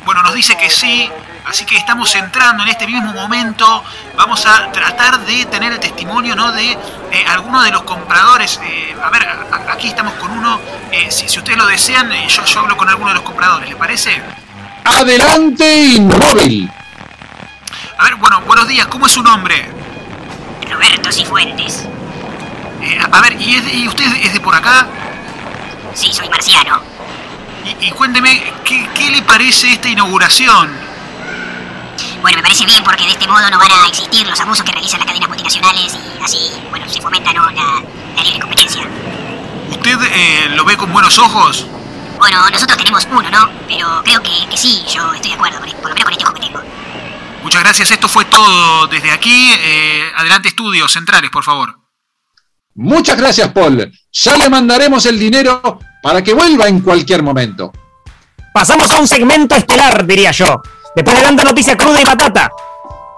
Bueno, 0.05 0.21
nos 0.23 0.33
dice 0.33 0.55
que 0.57 0.69
sí, 0.69 1.11
así 1.49 1.65
que 1.65 1.75
estamos 1.75 2.13
entrando 2.15 2.63
en 2.63 2.69
este 2.69 2.85
mismo 2.87 3.11
momento. 3.13 3.83
Vamos 4.15 4.45
a 4.45 4.71
tratar 4.71 5.19
de 5.25 5.45
tener 5.45 5.73
el 5.73 5.79
testimonio 5.79 6.35
¿no? 6.35 6.51
de 6.51 6.71
eh, 6.73 7.25
alguno 7.27 7.61
de 7.63 7.71
los 7.71 7.83
compradores. 7.83 8.59
Eh, 8.63 8.95
a 9.03 9.09
ver, 9.09 9.23
a- 9.27 9.71
aquí 9.73 9.87
estamos 9.87 10.13
con 10.15 10.31
uno. 10.31 10.59
Eh, 10.91 11.09
si, 11.11 11.27
si 11.27 11.39
ustedes 11.39 11.57
lo 11.57 11.65
desean, 11.65 12.11
eh, 12.11 12.27
yo, 12.29 12.43
yo 12.45 12.59
hablo 12.59 12.77
con 12.77 12.87
alguno 12.89 13.09
de 13.09 13.15
los 13.15 13.23
compradores, 13.23 13.69
¿le 13.69 13.75
parece? 13.75 14.21
Adelante, 14.85 15.75
inmóvil. 15.97 16.69
A 17.97 18.03
ver, 18.05 18.15
bueno, 18.15 18.41
buenos 18.41 18.67
días, 18.67 18.87
¿cómo 18.87 19.07
es 19.07 19.11
su 19.11 19.21
nombre? 19.23 19.69
Roberto 20.71 21.11
Cifuentes. 21.11 21.85
Eh, 22.81 22.97
a 23.01 23.17
a 23.17 23.21
ver, 23.21 23.33
¿y, 23.41 23.55
es 23.55 23.65
de- 23.65 23.73
y 23.73 23.87
usted 23.87 24.05
es 24.23 24.33
de 24.33 24.39
por 24.39 24.55
acá? 24.55 24.87
Sí, 25.93 26.13
soy 26.13 26.29
marciano. 26.29 26.81
Y, 27.81 27.87
y 27.87 27.91
cuénteme, 27.91 28.53
¿qué, 28.63 28.87
¿qué 28.95 29.09
le 29.11 29.21
parece 29.21 29.73
esta 29.73 29.89
inauguración? 29.89 30.71
Bueno, 32.21 32.37
me 32.37 32.43
parece 32.43 32.65
bien 32.65 32.83
porque 32.83 33.05
de 33.05 33.11
este 33.11 33.27
modo 33.27 33.49
no 33.49 33.57
van 33.57 33.71
a 33.71 33.87
existir 33.87 34.27
los 34.27 34.39
abusos 34.39 34.65
que 34.65 34.71
realizan 34.71 34.99
las 34.99 35.07
cadenas 35.07 35.29
multinacionales 35.29 35.97
y 36.19 36.23
así, 36.23 36.37
bueno, 36.69 36.87
se 36.89 37.01
fomenta 37.01 37.31
¿no? 37.31 37.49
la, 37.51 37.81
la 38.15 38.23
libre 38.23 38.39
competencia. 38.39 38.87
¿Usted 39.71 39.97
eh, 40.11 40.49
lo 40.49 40.65
ve 40.65 40.75
con 40.75 40.91
buenos 40.91 41.17
ojos? 41.17 41.65
Bueno, 42.17 42.49
nosotros 42.49 42.77
tenemos 42.77 43.07
uno, 43.09 43.29
¿no? 43.31 43.49
Pero 43.67 44.01
creo 44.03 44.21
que, 44.21 44.47
que 44.49 44.57
sí, 44.57 44.83
yo 44.93 45.13
estoy 45.13 45.29
de 45.29 45.35
acuerdo, 45.35 45.59
con, 45.59 45.71
por 45.71 45.89
lo 45.89 45.95
menos 45.95 46.03
con 46.03 46.11
este 46.11 46.25
ojo 46.25 46.33
que 46.33 46.41
tengo. 46.41 46.61
Muchas 47.43 47.63
gracias, 47.63 47.91
esto 47.91 48.09
fue 48.09 48.25
todo 48.25 48.87
desde 48.87 49.11
aquí. 49.11 49.51
Eh, 49.53 50.11
adelante, 50.17 50.49
estudios 50.49 50.91
centrales, 50.91 51.29
por 51.29 51.43
favor. 51.45 51.79
Muchas 52.75 53.17
gracias, 53.17 53.47
Paul. 53.53 53.91
Ya 54.11 54.37
le 54.37 54.49
mandaremos 54.49 55.05
el 55.05 55.17
dinero 55.17 55.79
para 56.03 56.21
que 56.21 56.33
vuelva 56.33 56.67
en 56.67 56.81
cualquier 56.81 57.23
momento. 57.23 57.71
Pasamos 58.53 58.91
a 58.91 58.99
un 58.99 59.07
segmento 59.07 59.55
estelar, 59.55 60.05
diría 60.05 60.31
yo. 60.31 60.61
Después 60.95 61.17
de 61.17 61.23
tanta 61.23 61.43
noticia 61.43 61.77
cruda 61.77 62.01
y 62.01 62.05
patata. 62.05 62.51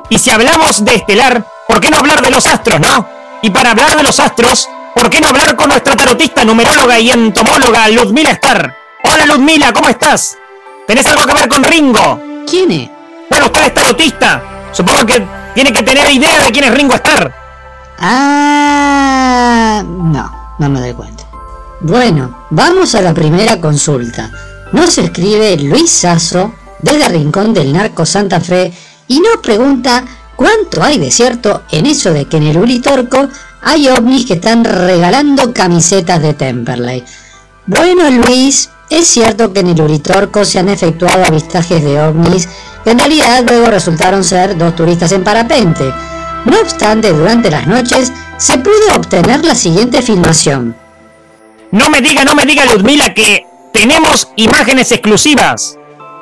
Y 0.09 0.19
si 0.19 0.29
hablamos 0.29 0.83
de 0.83 0.95
estelar, 0.95 1.45
¿por 1.67 1.79
qué 1.79 1.89
no 1.89 1.97
hablar 1.97 2.21
de 2.21 2.29
los 2.29 2.45
astros, 2.45 2.79
no? 2.79 3.07
Y 3.41 3.49
para 3.49 3.71
hablar 3.71 3.95
de 3.95 4.03
los 4.03 4.19
astros, 4.19 4.67
¿por 4.93 5.09
qué 5.09 5.21
no 5.21 5.29
hablar 5.29 5.55
con 5.55 5.69
nuestra 5.69 5.95
tarotista, 5.95 6.43
numeróloga 6.43 6.99
y 6.99 7.11
entomóloga, 7.11 7.87
Ludmila 7.89 8.31
Star? 8.31 8.75
Hola 9.03 9.25
Ludmila, 9.25 9.73
¿cómo 9.73 9.89
estás? 9.89 10.37
¿Tenés 10.85 11.05
algo 11.05 11.25
que 11.25 11.33
ver 11.33 11.47
con 11.47 11.63
Ringo? 11.63 12.21
¿Quién 12.47 12.71
es? 12.71 12.89
Bueno, 13.29 13.45
usted 13.45 13.67
es 13.67 13.73
tarotista. 13.73 14.43
Supongo 14.73 15.05
que 15.05 15.25
tiene 15.55 15.71
que 15.71 15.83
tener 15.83 16.11
idea 16.11 16.39
de 16.41 16.51
quién 16.51 16.65
es 16.65 16.73
Ringo 16.73 16.95
Starr. 16.95 17.33
Ah, 17.99 19.83
no, 19.85 20.55
no 20.59 20.69
me 20.69 20.79
doy 20.81 20.93
cuenta. 20.93 21.23
Bueno, 21.79 22.47
vamos 22.49 22.93
a 22.95 23.01
la 23.01 23.13
primera 23.13 23.59
consulta. 23.59 24.29
Nos 24.73 24.97
escribe 24.97 25.57
Luis 25.57 25.91
Sasso 25.91 26.53
desde 26.81 27.09
Rincón 27.09 27.53
del 27.53 27.73
Narco 27.73 28.05
Santa 28.05 28.39
Fe 28.39 28.71
y 29.07 29.19
nos 29.19 29.37
pregunta 29.37 30.05
cuánto 30.35 30.83
hay 30.83 30.97
de 30.97 31.11
cierto 31.11 31.63
en 31.71 31.85
eso 31.85 32.13
de 32.13 32.25
que 32.25 32.37
en 32.37 32.43
el 32.43 32.57
Uritorco 32.57 33.27
hay 33.61 33.87
ovnis 33.89 34.25
que 34.25 34.33
están 34.33 34.63
regalando 34.63 35.53
camisetas 35.53 36.21
de 36.21 36.33
Temperley. 36.33 37.03
Bueno, 37.67 38.09
Luis, 38.09 38.69
es 38.89 39.07
cierto 39.07 39.53
que 39.53 39.59
en 39.59 39.67
el 39.67 39.81
Uritorco 39.81 40.43
se 40.43 40.59
han 40.59 40.69
efectuado 40.69 41.23
avistajes 41.23 41.83
de 41.83 42.01
ovnis 42.01 42.49
que 42.83 42.91
en 42.91 42.99
realidad 42.99 43.43
luego 43.47 43.67
resultaron 43.67 44.23
ser 44.23 44.57
dos 44.57 44.75
turistas 44.75 45.11
en 45.11 45.23
parapente. 45.23 45.93
No 46.45 46.59
obstante, 46.59 47.13
durante 47.13 47.51
las 47.51 47.67
noches 47.67 48.11
se 48.37 48.57
pudo 48.57 48.95
obtener 48.95 49.45
la 49.45 49.53
siguiente 49.53 50.01
filmación. 50.01 50.75
No 51.71 51.89
me 51.89 52.01
diga, 52.01 52.25
no 52.25 52.33
me 52.33 52.45
diga 52.45 52.65
Ludmila 52.65 53.13
que 53.13 53.45
tenemos 53.71 54.27
imágenes 54.35 54.91
exclusivas. 54.91 55.77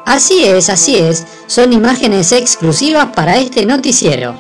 Así 0.10 0.44
es, 0.44 0.72
así 0.72 0.98
es, 0.98 1.24
son 1.46 1.72
imágenes 1.72 2.32
exclusivas 2.32 3.10
para 3.16 3.38
este 3.38 3.64
noticiero. 3.64 4.36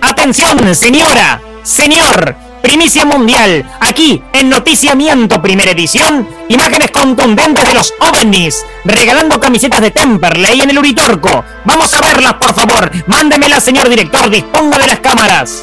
Atención, 0.00 0.74
señora, 0.74 1.38
señor, 1.62 2.34
primicia 2.62 3.04
mundial, 3.04 3.70
aquí 3.78 4.22
en 4.32 4.48
Noticiamiento 4.48 5.42
Primera 5.42 5.72
Edición, 5.72 6.26
imágenes 6.48 6.92
contundentes 6.92 7.68
de 7.68 7.74
los 7.74 7.92
ovnis, 8.00 8.64
regalando 8.86 9.38
camisetas 9.38 9.82
de 9.82 9.90
Temperley 9.90 10.62
en 10.62 10.70
el 10.70 10.78
Uritorco. 10.78 11.44
Vamos 11.66 11.92
a 11.92 12.00
verlas, 12.00 12.32
por 12.40 12.54
favor. 12.54 12.90
Mándemelas, 13.06 13.64
señor 13.64 13.90
director, 13.90 14.30
disponga 14.30 14.78
de 14.78 14.86
las 14.86 15.00
cámaras. 15.00 15.62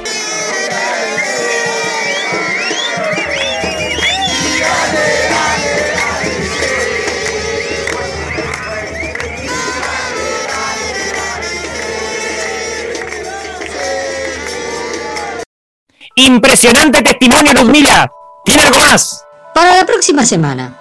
Impresionante 16.33 17.03
testimonio, 17.03 17.53
Ludmila. 17.53 18.11
¿Tiene 18.43 18.63
algo 18.63 18.79
más? 18.79 19.23
Para 19.53 19.77
la 19.77 19.85
próxima 19.85 20.25
semana. 20.25 20.75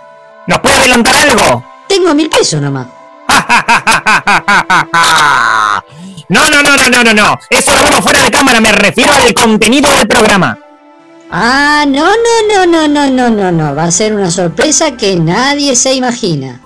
¿Nos 0.46 0.60
puede 0.60 0.76
adelantar 0.76 1.14
algo? 1.14 1.62
Tengo 1.86 2.14
mil 2.14 2.30
pesos 2.30 2.58
nomás. 2.62 2.86
No, 6.28 6.48
no, 6.48 6.62
no, 6.62 6.76
no, 6.76 6.88
no, 6.88 7.04
no, 7.04 7.12
no. 7.12 7.38
Eso 7.50 7.74
lo 7.74 7.84
vemos 7.84 8.00
fuera 8.00 8.22
de 8.22 8.30
cámara. 8.30 8.62
Me 8.62 8.72
refiero 8.72 9.12
al 9.12 9.34
contenido 9.34 9.92
del 9.94 10.08
programa. 10.08 10.56
Ah, 11.30 11.84
no, 11.86 12.06
no, 12.06 12.48
no, 12.48 12.66
no, 12.66 12.88
no, 12.88 13.10
no, 13.10 13.28
no, 13.28 13.52
no. 13.52 13.74
Va 13.74 13.84
a 13.84 13.90
ser 13.90 14.14
una 14.14 14.30
sorpresa 14.30 14.96
que 14.96 15.16
nadie 15.16 15.76
se 15.76 15.92
imagina. 15.92 16.62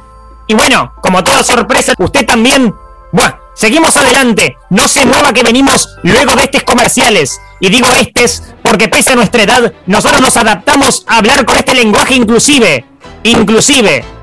Y 0.47 0.55
bueno, 0.55 0.95
como 1.02 1.25
toda 1.25 1.43
sorpresa, 1.43 1.93
usted 1.99 2.25
también. 2.25 2.73
Bueno, 3.11 3.37
seguimos 3.57 3.97
adelante. 3.97 4.57
No 4.71 4.87
se 4.87 5.05
mueva 5.05 5.33
que 5.33 5.43
venimos 5.43 5.88
luego 6.05 6.37
de 6.37 6.45
estos 6.45 6.62
comerciales. 6.62 7.40
Y 7.60 7.70
digo 7.70 7.88
estes 7.92 8.42
porque 8.62 8.88
pese 8.88 9.12
a 9.12 9.16
nuestra 9.16 9.42
edad, 9.42 9.72
nosotros 9.86 10.20
nos 10.20 10.36
adaptamos 10.36 11.04
a 11.06 11.18
hablar 11.18 11.44
con 11.44 11.56
este 11.56 11.75
lenguaje 11.75 12.14
inclusive. 12.14 12.84
Inclusive. 13.25 14.15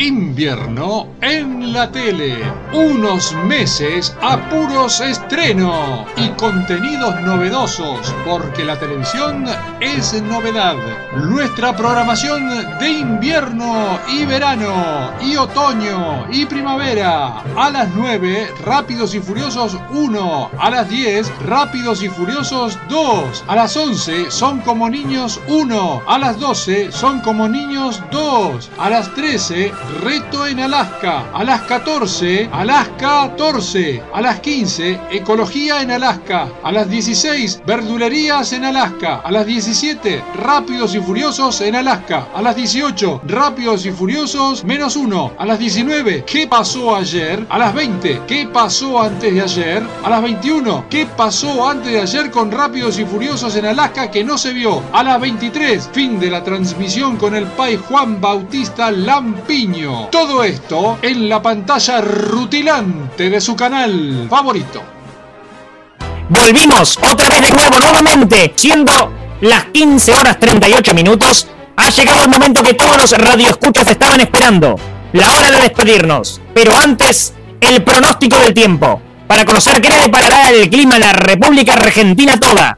Invierno 0.00 1.08
en 1.20 1.74
la 1.74 1.92
tele. 1.92 2.38
Unos 2.72 3.34
meses 3.44 4.16
a 4.22 4.38
puros 4.48 4.98
estreno 5.02 6.06
y 6.16 6.28
contenidos 6.30 7.20
novedosos, 7.20 8.14
porque 8.24 8.64
la 8.64 8.78
televisión 8.78 9.44
es 9.78 10.22
novedad. 10.22 10.76
Nuestra 11.16 11.76
programación 11.76 12.78
de 12.78 12.88
invierno 12.88 13.98
y 14.08 14.24
verano 14.24 15.10
y 15.20 15.36
otoño 15.36 16.26
y 16.32 16.46
primavera. 16.46 17.42
A 17.54 17.68
las 17.68 17.90
9, 17.94 18.54
Rápidos 18.64 19.14
y 19.14 19.20
Furiosos 19.20 19.76
1. 19.90 20.50
A 20.58 20.70
las 20.70 20.88
10, 20.88 21.30
Rápidos 21.44 22.02
y 22.02 22.08
Furiosos 22.08 22.78
2. 22.88 23.44
A 23.46 23.54
las 23.54 23.76
11, 23.76 24.30
Son 24.30 24.60
como 24.60 24.88
niños 24.88 25.38
1. 25.46 26.02
A 26.06 26.18
las 26.18 26.40
12, 26.40 26.90
Son 26.90 27.20
como 27.20 27.48
niños 27.48 28.02
2. 28.10 28.70
A 28.78 28.88
las 28.88 29.14
13, 29.14 29.74
Reto 30.02 30.46
en 30.46 30.60
Alaska. 30.60 31.30
A 31.32 31.44
las 31.44 31.62
14, 31.62 32.48
Alaska 32.52 32.90
14. 33.00 34.02
A 34.12 34.20
las 34.20 34.40
15, 34.40 35.00
Ecología 35.10 35.82
en 35.82 35.90
Alaska. 35.90 36.48
A 36.62 36.70
las 36.70 36.88
16, 36.88 37.62
Verdulerías 37.66 38.52
en 38.52 38.64
Alaska. 38.64 39.22
A 39.24 39.30
las 39.30 39.46
17, 39.46 40.22
Rápidos 40.36 40.94
y 40.94 41.00
Furiosos 41.00 41.60
en 41.60 41.76
Alaska. 41.76 42.28
A 42.34 42.42
las 42.42 42.56
18, 42.56 43.22
Rápidos 43.26 43.86
y 43.86 43.90
Furiosos 43.90 44.64
menos 44.64 44.96
1. 44.96 45.32
A 45.38 45.46
las 45.46 45.58
19, 45.58 46.24
¿qué 46.26 46.46
pasó 46.46 46.94
ayer? 46.94 47.46
A 47.48 47.58
las 47.58 47.74
20, 47.74 48.22
¿qué 48.26 48.48
pasó 48.52 49.00
antes 49.00 49.34
de 49.34 49.40
ayer? 49.40 49.82
A 50.04 50.10
las 50.10 50.22
21, 50.22 50.84
¿qué 50.90 51.06
pasó 51.16 51.68
antes 51.68 51.92
de 51.92 52.00
ayer 52.00 52.30
con 52.30 52.50
Rápidos 52.50 52.98
y 52.98 53.04
Furiosos 53.04 53.56
en 53.56 53.66
Alaska 53.66 54.10
que 54.10 54.22
no 54.22 54.36
se 54.36 54.52
vio? 54.52 54.82
A 54.92 55.02
las 55.02 55.20
23, 55.20 55.90
fin 55.92 56.20
de 56.20 56.30
la 56.30 56.44
transmisión 56.44 57.16
con 57.16 57.34
el 57.34 57.46
Pai 57.46 57.76
Juan 57.76 58.20
Bautista 58.20 58.90
Lampiño. 58.90 59.79
Todo 60.10 60.44
esto 60.44 60.98
en 61.00 61.28
la 61.28 61.40
pantalla 61.40 62.00
rutilante 62.00 63.30
de 63.30 63.40
su 63.40 63.56
canal 63.56 64.26
favorito. 64.28 64.82
Volvimos 66.28 66.98
otra 66.98 67.28
vez 67.28 67.42
de 67.42 67.50
nuevo, 67.50 67.78
nuevamente, 67.78 68.52
siendo 68.56 69.12
las 69.40 69.64
15 69.66 70.12
horas 70.14 70.38
38 70.38 70.94
minutos. 70.94 71.46
Ha 71.76 71.88
llegado 71.90 72.24
el 72.24 72.28
momento 72.28 72.62
que 72.62 72.74
todos 72.74 72.96
los 72.98 73.10
radioescuchas 73.12 73.88
estaban 73.88 74.20
esperando. 74.20 74.76
La 75.12 75.32
hora 75.32 75.50
de 75.50 75.62
despedirnos. 75.62 76.40
Pero 76.54 76.76
antes, 76.76 77.32
el 77.60 77.82
pronóstico 77.82 78.38
del 78.38 78.52
tiempo. 78.52 79.00
Para 79.26 79.44
conocer 79.44 79.80
qué 79.80 79.88
le 79.88 79.96
deparará 79.96 80.50
el 80.50 80.68
clima 80.68 80.96
en 80.96 81.00
la 81.00 81.12
República 81.12 81.74
Argentina 81.74 82.38
toda. 82.38 82.76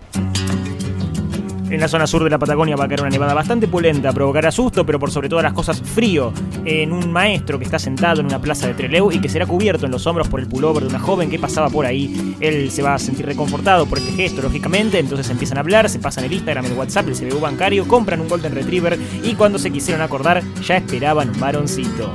En 1.73 1.81
la 1.81 1.89
zona 1.89 2.07
sur 2.07 2.23
de 2.23 2.29
la 2.29 2.39
Patagonia 2.39 2.77
va 2.77 2.85
a 2.85 2.89
caer 2.89 3.01
una 3.01 3.09
nevada 3.09 3.33
bastante 3.33 3.67
pulenta, 3.67 4.13
provocará 4.13 4.53
susto, 4.53 4.85
pero 4.85 4.99
por 4.99 5.11
sobre 5.11 5.31
todas 5.31 5.43
las 5.43 5.55
cosas 5.55 5.81
frío 5.81 6.31
en 6.67 6.93
un 6.93 7.11
maestro 7.11 7.59
que 7.59 7.65
está 7.65 7.79
sentado 7.79 8.21
en 8.21 8.27
una 8.27 8.39
plaza 8.39 8.67
de 8.67 8.75
Trelew 8.75 9.11
y 9.11 9.23
que 9.23 9.31
será 9.31 9.47
cubierto 9.47 9.87
en 9.87 9.93
los 9.93 10.07
hombros 10.07 10.29
por 10.29 10.41
el 10.41 10.49
pullover 10.49 10.83
de 10.83 10.91
una 10.91 10.99
joven 10.99 11.31
que 11.31 11.39
pasaba 11.39 11.71
por 11.71 11.87
ahí. 11.87 12.37
Él 12.41 12.71
se 12.71 12.83
va 12.83 12.93
a 12.93 12.99
sentir 12.99 13.25
reconfortado 13.25 13.87
por 13.87 13.97
este 13.97 14.13
gesto, 14.13 14.43
lógicamente, 14.43 14.99
entonces 14.99 15.31
empiezan 15.31 15.57
a 15.57 15.63
hablar, 15.63 15.89
se 15.89 15.99
pasan 15.99 16.25
el 16.25 16.35
Instagram, 16.35 16.67
el 16.67 16.75
WhatsApp, 16.75 17.09
el 17.09 17.15
CBU 17.15 17.41
bancario, 17.41 17.89
compran 17.89 18.21
un 18.21 18.29
Golden 18.29 18.55
Retriever 18.55 18.99
y 19.25 19.33
cuando 19.35 19.59
se 19.59 19.71
quisieron 19.71 20.03
acordar 20.03 20.43
ya 20.61 20.77
esperaban 20.77 21.31
un 21.31 21.41
varoncito 21.41 22.13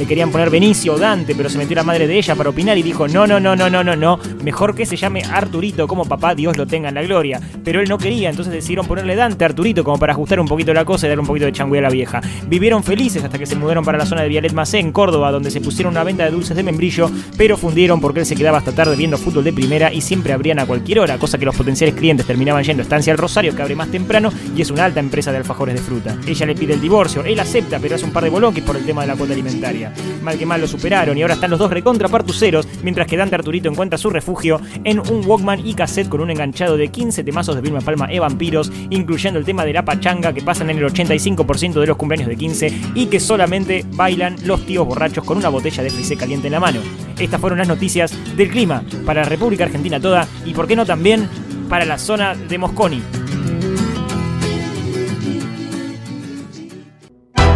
le 0.00 0.06
querían 0.06 0.30
poner 0.30 0.48
Benicio 0.48 0.94
o 0.94 0.98
Dante, 0.98 1.34
pero 1.34 1.50
se 1.50 1.58
metió 1.58 1.76
la 1.76 1.82
madre 1.82 2.06
de 2.06 2.16
ella 2.16 2.34
para 2.34 2.48
opinar 2.48 2.78
y 2.78 2.82
dijo, 2.82 3.06
no, 3.06 3.26
no, 3.26 3.38
no, 3.38 3.54
no, 3.54 3.68
no, 3.68 3.84
no, 3.84 3.94
no, 3.94 4.18
mejor 4.42 4.74
que 4.74 4.86
se 4.86 4.96
llame 4.96 5.22
Arturito 5.22 5.86
como 5.86 6.06
papá, 6.06 6.34
Dios 6.34 6.56
lo 6.56 6.66
tenga 6.66 6.88
en 6.88 6.94
la 6.94 7.02
gloria. 7.02 7.38
Pero 7.62 7.80
él 7.80 7.88
no 7.88 7.98
quería, 7.98 8.30
entonces 8.30 8.52
decidieron 8.52 8.86
ponerle 8.86 9.14
Dante 9.14 9.44
a 9.44 9.48
Arturito 9.48 9.84
como 9.84 9.98
para 9.98 10.14
ajustar 10.14 10.40
un 10.40 10.48
poquito 10.48 10.72
la 10.72 10.86
cosa 10.86 11.06
y 11.06 11.10
darle 11.10 11.20
un 11.20 11.26
poquito 11.26 11.44
de 11.44 11.52
changüe 11.52 11.78
a 11.78 11.82
la 11.82 11.90
vieja. 11.90 12.22
Vivieron 12.46 12.82
felices 12.82 13.22
hasta 13.22 13.38
que 13.38 13.44
se 13.44 13.56
mudaron 13.56 13.84
para 13.84 13.98
la 13.98 14.06
zona 14.06 14.22
de 14.22 14.28
Vialet 14.28 14.54
Macé, 14.54 14.78
en 14.78 14.90
Córdoba, 14.90 15.30
donde 15.30 15.50
se 15.50 15.60
pusieron 15.60 15.92
una 15.92 16.02
venta 16.02 16.24
de 16.24 16.30
dulces 16.30 16.56
de 16.56 16.62
membrillo, 16.62 17.10
pero 17.36 17.58
fundieron 17.58 18.00
porque 18.00 18.20
él 18.20 18.26
se 18.26 18.36
quedaba 18.36 18.58
hasta 18.58 18.72
tarde 18.72 18.96
viendo 18.96 19.18
fútbol 19.18 19.44
de 19.44 19.52
primera 19.52 19.92
y 19.92 20.00
siempre 20.00 20.32
abrían 20.32 20.60
a 20.60 20.66
cualquier 20.66 21.00
hora, 21.00 21.18
cosa 21.18 21.36
que 21.36 21.44
los 21.44 21.56
potenciales 21.56 21.94
clientes 21.94 22.26
terminaban 22.26 22.64
yendo 22.64 22.80
a 22.80 22.84
Estancia 22.84 23.12
al 23.12 23.18
Rosario, 23.18 23.54
que 23.54 23.60
abre 23.60 23.74
más 23.74 23.90
temprano 23.90 24.32
y 24.56 24.62
es 24.62 24.70
una 24.70 24.86
alta 24.86 25.00
empresa 25.00 25.30
de 25.30 25.38
alfajores 25.38 25.74
de 25.74 25.80
fruta. 25.82 26.16
Ella 26.26 26.46
le 26.46 26.54
pide 26.54 26.72
el 26.72 26.80
divorcio, 26.80 27.22
él 27.22 27.38
acepta, 27.38 27.78
pero 27.78 27.96
hace 27.96 28.04
un 28.06 28.12
par 28.12 28.24
de 28.24 28.30
bolonquis 28.30 28.64
por 28.64 28.76
el 28.76 28.86
tema 28.86 29.02
de 29.02 29.08
la 29.08 29.16
cuota 29.16 29.32
alimentaria. 29.32 29.89
Mal 30.22 30.38
que 30.38 30.46
mal 30.46 30.60
lo 30.60 30.66
superaron 30.66 31.16
y 31.16 31.22
ahora 31.22 31.34
están 31.34 31.50
los 31.50 31.58
dos 31.58 31.70
recontra 31.70 32.08
partuceros, 32.08 32.68
mientras 32.82 33.06
que 33.06 33.16
Dante 33.16 33.34
Arturito 33.34 33.68
encuentra 33.68 33.98
su 33.98 34.10
refugio 34.10 34.60
en 34.84 35.00
un 35.00 35.24
Walkman 35.26 35.66
y 35.66 35.74
cassette 35.74 36.08
con 36.08 36.20
un 36.20 36.30
enganchado 36.30 36.76
de 36.76 36.88
15 36.88 37.24
temazos 37.24 37.54
de 37.54 37.62
Vilma 37.62 37.80
Palma 37.80 38.10
e 38.10 38.20
Vampiros, 38.20 38.70
incluyendo 38.90 39.38
el 39.38 39.44
tema 39.44 39.64
de 39.64 39.72
la 39.72 39.84
pachanga 39.84 40.32
que 40.32 40.42
pasan 40.42 40.70
en 40.70 40.78
el 40.78 40.86
85% 40.86 41.80
de 41.80 41.86
los 41.86 41.96
cumpleaños 41.96 42.28
de 42.28 42.36
15 42.36 42.80
y 42.94 43.06
que 43.06 43.20
solamente 43.20 43.84
bailan 43.92 44.36
los 44.44 44.64
tíos 44.66 44.86
borrachos 44.86 45.24
con 45.24 45.38
una 45.38 45.48
botella 45.48 45.82
de 45.82 45.90
frisé 45.90 46.16
caliente 46.16 46.48
en 46.48 46.52
la 46.52 46.60
mano. 46.60 46.80
Estas 47.18 47.40
fueron 47.40 47.58
las 47.58 47.68
noticias 47.68 48.12
del 48.36 48.50
clima 48.50 48.82
para 49.04 49.22
la 49.22 49.28
República 49.28 49.64
Argentina 49.64 50.00
toda 50.00 50.26
y 50.44 50.54
por 50.54 50.66
qué 50.66 50.76
no 50.76 50.86
también 50.86 51.28
para 51.68 51.84
la 51.84 51.98
zona 51.98 52.34
de 52.34 52.58
Mosconi. 52.58 53.02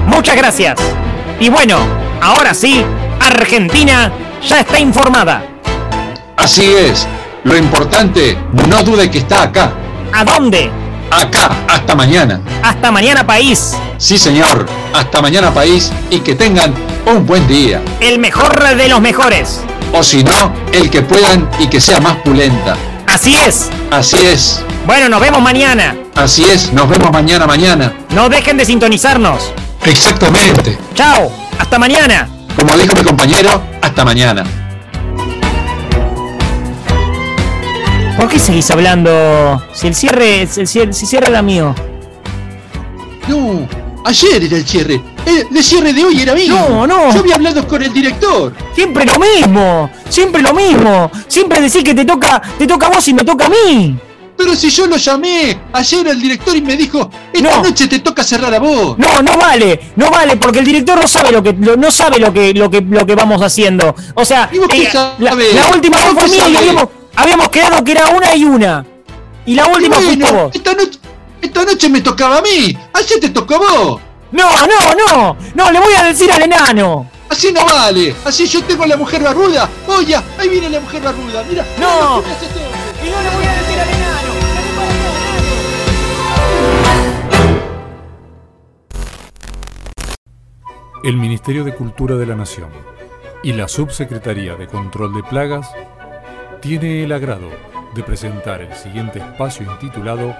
Muchas 0.06 0.36
gracias. 0.36 0.78
Y 1.40 1.48
bueno, 1.48 2.03
ahora 2.24 2.54
sí, 2.54 2.82
Argentina 3.20 4.10
ya 4.48 4.60
está 4.60 4.78
informada. 4.78 5.44
Así 6.36 6.64
es. 6.64 7.06
Lo 7.44 7.56
importante, 7.56 8.38
no 8.68 8.82
dude 8.82 9.10
que 9.10 9.18
está 9.18 9.42
acá. 9.42 9.72
¿A 10.12 10.24
dónde? 10.24 10.70
Acá, 11.10 11.50
hasta 11.68 11.94
mañana. 11.94 12.40
Hasta 12.62 12.90
mañana, 12.90 13.26
país. 13.26 13.74
Sí, 13.98 14.16
señor. 14.16 14.66
Hasta 14.94 15.20
mañana, 15.20 15.52
país. 15.52 15.92
Y 16.10 16.20
que 16.20 16.34
tengan 16.34 16.74
un 17.04 17.26
buen 17.26 17.46
día. 17.46 17.82
El 18.00 18.18
mejor 18.18 18.74
de 18.74 18.88
los 18.88 19.00
mejores. 19.02 19.60
O 19.92 20.02
si 20.02 20.24
no, 20.24 20.52
el 20.72 20.88
que 20.88 21.02
puedan 21.02 21.48
y 21.58 21.68
que 21.68 21.80
sea 21.80 22.00
más 22.00 22.16
pulenta. 22.16 22.76
Así 23.06 23.36
es. 23.36 23.68
Así 23.90 24.16
es. 24.16 24.64
Bueno, 24.86 25.10
nos 25.10 25.20
vemos 25.20 25.42
mañana. 25.42 25.94
Así 26.14 26.44
es. 26.44 26.72
Nos 26.72 26.88
vemos 26.88 27.12
mañana, 27.12 27.46
mañana. 27.46 27.92
No 28.14 28.30
dejen 28.30 28.56
de 28.56 28.64
sintonizarnos. 28.64 29.52
Exactamente. 29.84 30.78
Chao. 30.94 31.43
Hasta 31.58 31.78
mañana. 31.78 32.28
Como 32.56 32.76
dijo 32.76 32.94
mi 32.94 33.02
compañero, 33.02 33.62
hasta 33.80 34.04
mañana. 34.04 34.44
¿Por 38.16 38.28
qué 38.28 38.38
seguís 38.38 38.70
hablando? 38.70 39.62
Si 39.72 39.88
el 39.88 39.94
cierre, 39.94 40.42
el 40.42 40.66
cierre, 40.66 40.92
si 40.92 41.06
cierre 41.06 41.28
era 41.28 41.42
mío. 41.42 41.74
No, 43.28 43.68
ayer 44.04 44.44
era 44.44 44.56
el 44.56 44.66
cierre. 44.66 45.02
El, 45.26 45.46
el 45.56 45.64
cierre 45.64 45.92
de 45.92 46.04
hoy 46.04 46.20
era 46.20 46.34
mío. 46.34 46.54
No, 46.54 46.86
no. 46.86 47.12
Yo 47.12 47.20
había 47.20 47.34
hablado 47.34 47.66
con 47.66 47.82
el 47.82 47.92
director. 47.92 48.52
Siempre 48.74 49.04
lo 49.04 49.18
mismo. 49.18 49.90
Siempre 50.08 50.42
lo 50.42 50.54
mismo. 50.54 51.10
Siempre 51.26 51.60
decís 51.60 51.82
que 51.82 51.94
te 51.94 52.04
toca, 52.04 52.40
te 52.56 52.66
toca 52.66 52.86
a 52.86 52.90
vos 52.90 53.08
y 53.08 53.14
me 53.14 53.24
toca 53.24 53.46
a 53.46 53.48
mí. 53.48 53.96
Pero 54.36 54.54
si 54.56 54.68
yo 54.70 54.86
lo 54.86 54.96
llamé 54.96 55.56
ayer 55.72 56.08
al 56.08 56.20
director 56.20 56.56
y 56.56 56.60
me 56.62 56.76
dijo, 56.76 57.08
esta 57.32 57.56
No. 57.56 57.62
noche 57.62 57.86
te 57.86 58.00
toca 58.00 58.24
cerrar 58.24 58.52
a 58.54 58.58
vos. 58.58 58.98
No, 58.98 59.22
no 59.22 59.36
vale, 59.38 59.92
no 59.96 60.10
vale, 60.10 60.36
porque 60.36 60.58
el 60.58 60.64
director 60.64 60.98
no 61.00 61.06
sabe 61.06 61.30
lo 61.30 61.42
que 61.42 61.52
lo- 61.52 61.76
no 61.76 61.90
sabe 61.92 62.18
lo 62.18 62.32
que 62.32 62.52
lo 62.52 62.68
que 62.68 62.80
lo 62.80 63.06
que 63.06 63.14
vamos 63.14 63.40
haciendo. 63.42 63.94
O 64.14 64.24
sea, 64.24 64.48
¿Y 64.52 64.58
vos 64.58 64.68
qué 64.68 64.82
eh, 64.84 64.90
la, 65.18 65.34
última 65.72 65.98
vez 65.98 66.14
¿Vos 66.14 66.24
fue 66.24 66.36
mía 66.36 66.48
y 66.48 66.56
habíamos, 66.56 66.88
habíamos 67.14 67.48
quedado 67.50 67.84
que 67.84 67.92
era 67.92 68.08
una 68.08 68.34
y 68.34 68.44
una. 68.44 68.84
Y 69.46 69.54
la 69.54 69.66
última 69.66 69.96
fuiste 69.96 70.24
bueno, 70.24 70.44
vos. 70.44 70.54
esta 70.54 70.72
noche, 70.74 70.98
esta 71.40 71.64
noche 71.64 71.88
me 71.88 72.00
tocaba 72.00 72.38
a 72.38 72.42
mí. 72.42 72.76
Ayer 72.92 73.20
te 73.20 73.28
tocó 73.30 73.54
a 73.54 73.58
vos. 73.58 74.00
No, 74.32 74.50
no, 74.66 74.94
no, 75.06 75.36
no, 75.54 75.70
le 75.70 75.78
voy 75.78 75.92
a 75.94 76.02
decir 76.04 76.32
al 76.32 76.42
enano. 76.42 77.08
Así 77.28 77.52
no 77.52 77.64
vale. 77.64 78.14
Así 78.24 78.46
yo 78.46 78.62
tengo 78.64 78.82
a 78.82 78.86
la 78.88 78.96
mujer 78.96 79.22
barbuda. 79.22 79.68
Oye, 79.86 80.16
ahí 80.38 80.48
viene 80.48 80.68
la 80.70 80.80
mujer 80.80 81.02
barbuda. 81.02 81.44
Mira. 81.48 81.64
No. 81.78 82.20
mira. 82.22 82.36
Y 83.04 83.10
no 83.10 83.22
le 83.22 83.30
voy 83.36 83.44
a 83.46 83.52
decir 83.52 83.63
El 91.04 91.18
Ministerio 91.18 91.64
de 91.64 91.74
Cultura 91.74 92.16
de 92.16 92.24
la 92.24 92.34
Nación 92.34 92.70
y 93.42 93.52
la 93.52 93.68
Subsecretaría 93.68 94.54
de 94.56 94.66
Control 94.66 95.12
de 95.12 95.22
Plagas 95.22 95.70
tiene 96.62 97.04
el 97.04 97.12
agrado 97.12 97.50
de 97.94 98.02
presentar 98.02 98.62
el 98.62 98.72
siguiente 98.72 99.18
espacio 99.18 99.70
intitulado 99.70 100.34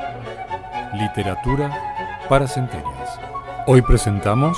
Literatura 0.94 2.24
para 2.30 2.48
Centenias. 2.48 3.20
Hoy 3.66 3.82
presentamos 3.82 4.56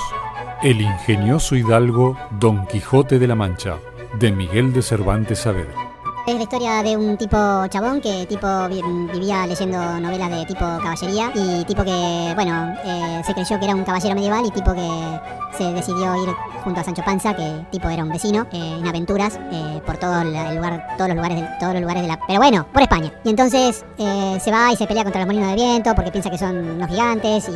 El 0.63 0.79
ingenioso 0.79 1.57
hidalgo 1.57 2.17
Don 2.39 2.65
Quijote 2.67 3.19
de 3.19 3.27
la 3.27 3.35
Mancha, 3.35 3.75
de 4.17 4.31
Miguel 4.31 4.71
de 4.71 4.83
Cervantes 4.83 5.39
Saavedra. 5.39 5.86
Es 6.27 6.35
la 6.35 6.43
historia 6.43 6.83
de 6.83 6.97
un 6.97 7.15
tipo 7.15 7.37
chabón 7.69 8.01
que 8.01 8.25
tipo 8.25 8.45
vi- 8.67 8.81
vivía 9.13 9.47
leyendo 9.47 9.77
novelas 10.01 10.29
de 10.29 10.45
tipo 10.45 10.59
caballería 10.59 11.31
y 11.33 11.63
tipo 11.63 11.85
que, 11.85 12.33
bueno, 12.35 12.75
eh, 12.83 13.21
se 13.25 13.33
creyó 13.33 13.57
que 13.57 13.63
era 13.63 13.73
un 13.73 13.85
caballero 13.85 14.13
medieval 14.13 14.45
y 14.45 14.51
tipo 14.51 14.73
que 14.73 15.19
se 15.57 15.71
decidió 15.71 16.21
ir 16.21 16.29
junto 16.65 16.81
a 16.81 16.83
Sancho 16.83 17.01
Panza, 17.05 17.33
que 17.33 17.65
tipo 17.71 17.87
era 17.87 18.03
un 18.03 18.09
vecino, 18.09 18.45
eh, 18.51 18.75
en 18.77 18.85
aventuras 18.85 19.39
eh, 19.53 19.81
por 19.85 19.97
todo 19.99 20.21
el 20.21 20.33
lugar, 20.53 20.85
todos 20.97 21.07
los 21.07 21.15
lugares, 21.15 21.39
de, 21.39 21.47
todos 21.61 21.71
los 21.71 21.81
lugares 21.81 22.01
de 22.03 22.09
la, 22.09 22.19
pero 22.27 22.39
bueno, 22.39 22.67
por 22.73 22.81
España. 22.81 23.09
Y 23.23 23.29
entonces 23.29 23.85
se 23.97 24.51
va 24.51 24.73
y 24.73 24.75
se 24.75 24.85
pelea 24.85 25.03
contra 25.03 25.21
los 25.21 25.27
molinos 25.27 25.49
de 25.51 25.55
viento 25.55 25.95
porque 25.95 26.11
piensa 26.11 26.29
que 26.29 26.37
son 26.37 26.57
unos 26.57 26.89
gigantes 26.89 27.47
y 27.47 27.51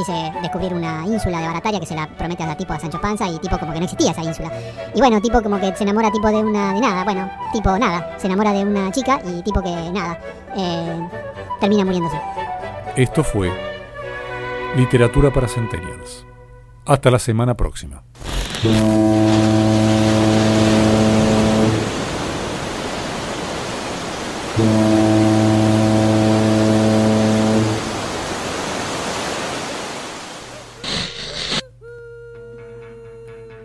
dice 0.00 0.32
descubrir 0.40 0.72
una 0.74 1.06
ínsula 1.06 1.40
de 1.40 1.46
Barataria 1.46 1.80
que 1.80 1.86
se 1.86 1.94
la 1.94 2.06
promete 2.06 2.42
a 2.42 2.56
tipo 2.56 2.72
a 2.72 2.80
Sancho 2.80 3.00
Panza 3.00 3.28
y 3.28 3.38
tipo 3.38 3.58
como 3.58 3.72
que 3.72 3.78
no 3.78 3.84
existía 3.84 4.12
esa 4.12 4.22
ínsula. 4.22 4.50
Y 4.94 5.00
bueno, 5.00 5.20
tipo 5.20 5.42
como 5.42 5.60
que 5.60 5.74
se 5.76 5.84
enamora 5.84 6.10
tipo 6.10 6.28
de 6.28 6.36
una 6.36 6.74
de 6.74 6.80
nada, 6.80 7.04
bueno, 7.04 7.30
tipo 7.52 7.78
nada, 7.78 8.16
se 8.18 8.26
enamora 8.26 8.52
de 8.52 8.64
una 8.64 8.90
chica 8.90 9.20
y 9.24 9.42
tipo 9.42 9.62
que 9.62 9.70
nada, 9.92 10.18
eh, 10.56 11.08
termina 11.60 11.84
muriéndose. 11.84 12.20
Esto 12.96 13.22
fue 13.22 13.52
Literatura 14.76 15.30
para 15.32 15.48
Centennials. 15.48 16.24
Hasta 16.86 17.10
la 17.10 17.18
semana 17.18 17.54
próxima. 17.54 18.02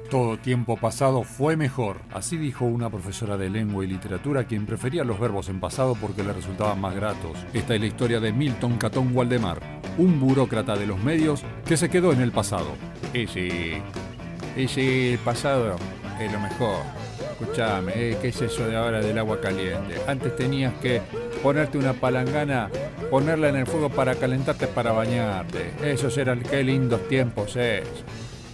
Todo 0.10 0.35
tiempo 0.46 0.78
pasado 0.78 1.24
fue 1.24 1.58
mejor, 1.58 1.98
así 2.14 2.38
dijo 2.38 2.66
una 2.66 2.92
profesora 2.92 3.36
de 3.36 3.50
lengua 3.50 3.84
y 3.84 3.88
literatura 3.88 4.44
quien 4.44 4.68
prefería 4.68 5.04
los 5.04 5.20
verbos 5.20 5.50
en 5.50 5.60
pasado 5.60 5.96
porque 6.00 6.24
le 6.24 6.34
resultaban 6.34 6.80
más 6.80 6.94
gratos. 6.94 7.32
Esta 7.52 7.74
es 7.74 7.82
la 7.82 7.88
historia 7.88 8.20
de 8.20 8.32
Milton 8.32 8.78
Catón 8.78 9.10
Waldemar, 9.16 9.60
un 9.98 10.20
burócrata 10.20 10.76
de 10.76 10.86
los 10.86 11.00
medios 11.04 11.44
que 11.66 11.78
se 11.78 11.90
quedó 11.90 12.14
en 12.14 12.22
el 12.22 12.32
pasado. 12.32 12.76
Ese, 13.12 13.82
ese 14.56 15.18
pasado 15.26 15.78
es 16.20 16.32
lo 16.32 16.40
mejor. 16.40 16.78
Escuchame, 17.32 17.94
eh, 17.96 18.18
¿qué 18.22 18.28
es 18.28 18.40
eso 18.40 18.68
de 18.68 18.76
ahora 18.76 19.02
del 19.02 19.18
agua 19.18 19.42
caliente? 19.42 19.96
Antes 20.08 20.36
tenías 20.36 20.76
que 20.76 21.02
ponerte 21.42 21.80
una 21.80 21.94
palangana, 21.94 22.70
ponerla 23.10 23.50
en 23.50 23.56
el 23.56 23.66
fuego 23.66 23.90
para 23.90 24.14
calentarte 24.14 24.68
para 24.68 24.92
bañarte. 24.92 25.72
Esos 25.84 26.16
eran 26.20 26.42
qué 26.44 26.64
lindos 26.64 27.08
tiempos 27.08 27.56
es. 27.56 27.88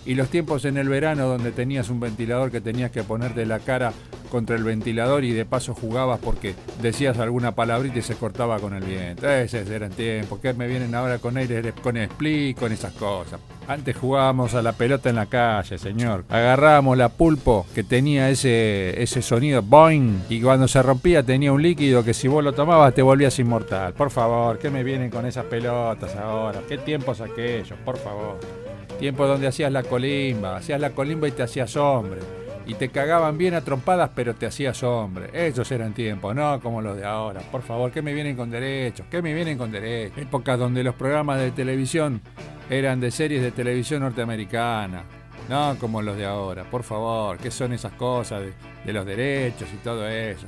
Y 0.05 0.15
los 0.15 0.29
tiempos 0.29 0.65
en 0.65 0.77
el 0.77 0.89
verano 0.89 1.27
donde 1.27 1.51
tenías 1.51 1.89
un 1.89 1.99
ventilador 1.99 2.51
que 2.51 2.61
tenías 2.61 2.91
que 2.91 3.03
ponerte 3.03 3.45
la 3.45 3.59
cara 3.59 3.93
contra 4.31 4.55
el 4.55 4.63
ventilador 4.63 5.25
y 5.25 5.33
de 5.33 5.45
paso 5.45 5.75
jugabas 5.75 6.19
porque 6.19 6.55
decías 6.81 7.19
alguna 7.19 7.53
palabrita 7.53 7.99
y 7.99 8.01
se 8.01 8.15
cortaba 8.15 8.59
con 8.59 8.73
el 8.73 8.83
viento. 8.83 9.29
Esos 9.29 9.69
eran 9.69 9.91
tiempos. 9.91 10.39
¿Qué 10.39 10.53
me 10.53 10.67
vienen 10.67 10.95
ahora 10.95 11.19
con 11.19 11.37
aire, 11.37 11.73
con 11.83 11.97
split, 11.97 12.57
con 12.57 12.71
esas 12.71 12.93
cosas? 12.93 13.39
Antes 13.67 13.95
jugábamos 13.95 14.55
a 14.55 14.61
la 14.61 14.71
pelota 14.71 15.09
en 15.09 15.17
la 15.17 15.27
calle, 15.27 15.77
señor. 15.77 16.23
Agarrábamos 16.29 16.97
la 16.97 17.09
pulpo 17.09 17.67
que 17.75 17.83
tenía 17.83 18.29
ese, 18.29 19.01
ese 19.01 19.21
sonido 19.21 19.61
boing 19.61 20.23
y 20.29 20.41
cuando 20.41 20.67
se 20.67 20.81
rompía 20.81 21.23
tenía 21.23 21.51
un 21.51 21.61
líquido 21.61 22.03
que 22.03 22.13
si 22.13 22.27
vos 22.27 22.43
lo 22.43 22.53
tomabas 22.53 22.95
te 22.95 23.01
volvías 23.01 23.37
inmortal. 23.37 23.93
Por 23.93 24.09
favor, 24.09 24.57
¿qué 24.57 24.69
me 24.69 24.83
vienen 24.83 25.09
con 25.11 25.25
esas 25.25 25.45
pelotas 25.45 26.15
ahora? 26.15 26.61
¿Qué 26.67 26.77
tiempos 26.77 27.21
aquellos? 27.21 27.77
Por 27.85 27.97
favor. 27.97 28.39
Tiempo 29.01 29.25
donde 29.25 29.47
hacías 29.47 29.71
la 29.71 29.81
colimba, 29.81 30.57
hacías 30.57 30.79
la 30.79 30.91
colimba 30.91 31.27
y 31.27 31.31
te 31.31 31.41
hacías 31.41 31.75
hombre. 31.75 32.19
Y 32.67 32.75
te 32.75 32.89
cagaban 32.89 33.35
bien 33.35 33.55
a 33.55 33.61
trompadas, 33.61 34.11
pero 34.13 34.35
te 34.35 34.45
hacías 34.45 34.83
hombre. 34.83 35.31
Esos 35.33 35.71
eran 35.71 35.95
tiempos, 35.95 36.35
no 36.35 36.59
como 36.61 36.83
los 36.83 36.95
de 36.95 37.03
ahora. 37.03 37.41
Por 37.51 37.63
favor, 37.63 37.91
¿qué 37.91 38.03
me 38.03 38.13
vienen 38.13 38.35
con 38.35 38.51
derechos? 38.51 39.07
¿Qué 39.09 39.23
me 39.23 39.33
vienen 39.33 39.57
con 39.57 39.71
derechos? 39.71 40.19
Épocas 40.19 40.59
donde 40.59 40.83
los 40.83 40.93
programas 40.93 41.39
de 41.39 41.49
televisión 41.49 42.21
eran 42.69 42.99
de 42.99 43.09
series 43.09 43.41
de 43.41 43.49
televisión 43.49 44.01
norteamericana. 44.01 45.03
No 45.49 45.75
como 45.79 46.03
los 46.03 46.15
de 46.15 46.27
ahora. 46.27 46.63
Por 46.69 46.83
favor, 46.83 47.39
¿qué 47.39 47.49
son 47.49 47.73
esas 47.73 47.93
cosas 47.93 48.41
de, 48.41 48.53
de 48.85 48.93
los 48.93 49.03
derechos 49.03 49.67
y 49.73 49.77
todo 49.77 50.07
eso? 50.07 50.45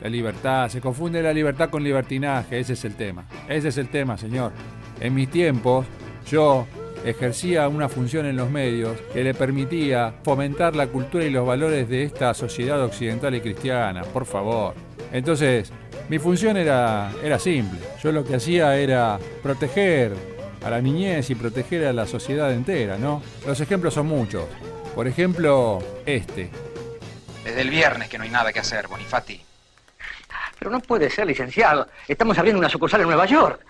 La 0.00 0.08
libertad, 0.08 0.68
se 0.68 0.80
confunde 0.80 1.20
la 1.20 1.32
libertad 1.32 1.68
con 1.68 1.82
libertinaje, 1.82 2.60
ese 2.60 2.74
es 2.74 2.84
el 2.84 2.94
tema. 2.94 3.24
Ese 3.48 3.70
es 3.70 3.76
el 3.76 3.88
tema, 3.88 4.16
señor. 4.16 4.52
En 5.00 5.14
mis 5.14 5.28
tiempos, 5.28 5.84
yo 6.30 6.64
ejercía 7.10 7.68
una 7.68 7.88
función 7.88 8.26
en 8.26 8.36
los 8.36 8.50
medios 8.50 8.98
que 9.12 9.24
le 9.24 9.34
permitía 9.34 10.14
fomentar 10.24 10.76
la 10.76 10.86
cultura 10.86 11.24
y 11.24 11.30
los 11.30 11.46
valores 11.46 11.88
de 11.88 12.04
esta 12.04 12.34
sociedad 12.34 12.82
occidental 12.82 13.34
y 13.34 13.40
cristiana, 13.40 14.02
por 14.02 14.26
favor. 14.26 14.74
Entonces, 15.12 15.72
mi 16.08 16.18
función 16.18 16.56
era, 16.56 17.10
era 17.22 17.38
simple. 17.38 17.80
Yo 18.02 18.12
lo 18.12 18.24
que 18.24 18.36
hacía 18.36 18.76
era 18.76 19.18
proteger 19.42 20.12
a 20.64 20.70
la 20.70 20.80
niñez 20.80 21.30
y 21.30 21.34
proteger 21.34 21.86
a 21.86 21.92
la 21.92 22.06
sociedad 22.06 22.52
entera, 22.52 22.98
¿no? 22.98 23.22
Los 23.46 23.60
ejemplos 23.60 23.94
son 23.94 24.06
muchos. 24.06 24.44
Por 24.94 25.06
ejemplo, 25.06 25.78
este. 26.06 26.50
Desde 27.44 27.60
el 27.60 27.70
viernes 27.70 28.08
que 28.08 28.18
no 28.18 28.24
hay 28.24 28.30
nada 28.30 28.52
que 28.52 28.60
hacer, 28.60 28.88
Bonifati. 28.88 29.40
Pero 30.58 30.70
no 30.70 30.80
puede 30.80 31.08
ser, 31.08 31.26
licenciado. 31.26 31.88
Estamos 32.08 32.36
abriendo 32.36 32.58
una 32.58 32.68
sucursal 32.68 33.00
en 33.00 33.06
Nueva 33.06 33.26
York. 33.26 33.64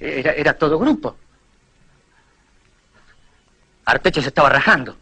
Era, 0.00 0.32
era 0.32 0.52
todo 0.52 0.78
grupo. 0.78 1.16
Artecho 3.86 4.20
se 4.20 4.28
estaba 4.28 4.48
rajando. 4.48 4.96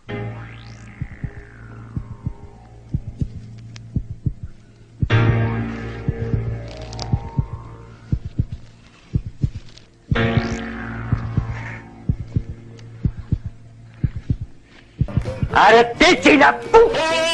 Artecho 15.53 16.31
y 16.31 16.37
la 16.37 16.59
pu... 16.61 17.34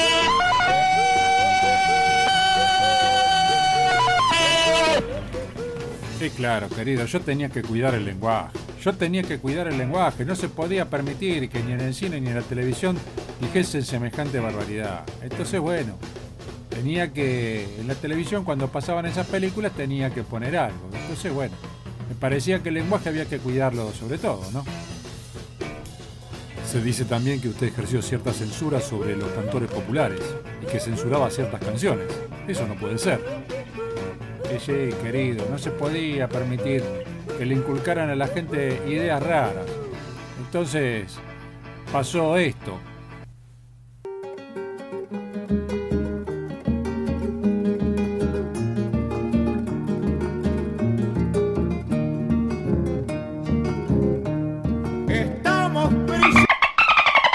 Sí, 6.20 6.28
claro, 6.28 6.68
querido, 6.68 7.06
yo 7.06 7.22
tenía 7.22 7.48
que 7.48 7.62
cuidar 7.62 7.94
el 7.94 8.04
lenguaje. 8.04 8.50
Yo 8.82 8.92
tenía 8.92 9.22
que 9.22 9.38
cuidar 9.38 9.68
el 9.68 9.78
lenguaje. 9.78 10.26
No 10.26 10.36
se 10.36 10.50
podía 10.50 10.84
permitir 10.90 11.48
que 11.48 11.62
ni 11.62 11.72
en 11.72 11.80
el 11.80 11.94
cine 11.94 12.20
ni 12.20 12.28
en 12.28 12.34
la 12.34 12.42
televisión 12.42 12.98
dijesen 13.40 13.82
semejante 13.82 14.38
barbaridad. 14.38 15.04
Entonces, 15.22 15.58
bueno, 15.60 15.94
tenía 16.68 17.10
que. 17.14 17.64
En 17.80 17.88
la 17.88 17.94
televisión, 17.94 18.44
cuando 18.44 18.68
pasaban 18.68 19.06
esas 19.06 19.28
películas, 19.28 19.72
tenía 19.72 20.10
que 20.10 20.22
poner 20.22 20.58
algo. 20.58 20.90
Entonces, 20.92 21.32
bueno, 21.32 21.54
me 22.06 22.14
parecía 22.14 22.62
que 22.62 22.68
el 22.68 22.74
lenguaje 22.74 23.08
había 23.08 23.24
que 23.24 23.38
cuidarlo 23.38 23.90
sobre 23.94 24.18
todo, 24.18 24.42
¿no? 24.52 24.62
Se 26.70 26.82
dice 26.82 27.06
también 27.06 27.40
que 27.40 27.48
usted 27.48 27.68
ejerció 27.68 28.02
cierta 28.02 28.34
censura 28.34 28.82
sobre 28.82 29.16
los 29.16 29.30
cantores 29.30 29.70
populares 29.70 30.20
y 30.62 30.66
que 30.66 30.80
censuraba 30.80 31.30
ciertas 31.30 31.60
canciones. 31.64 32.08
Eso 32.46 32.66
no 32.66 32.74
puede 32.74 32.98
ser. 32.98 33.20
Sí, 34.58 34.90
querido, 35.02 35.46
no 35.50 35.56
se 35.56 35.70
podía 35.70 36.28
permitir 36.28 36.82
que 37.38 37.46
le 37.46 37.54
inculcaran 37.54 38.10
a 38.10 38.14
la 38.14 38.26
gente 38.26 38.82
ideas 38.86 39.22
raras. 39.22 39.64
Entonces, 40.38 41.18
pasó 41.90 42.36
esto. 42.36 42.78
Estamos 55.08 55.94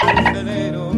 prisioneros, 0.04 0.94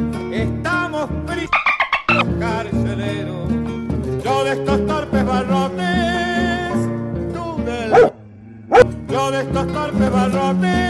torpes 9.67 10.11
barrotes. 10.11 10.89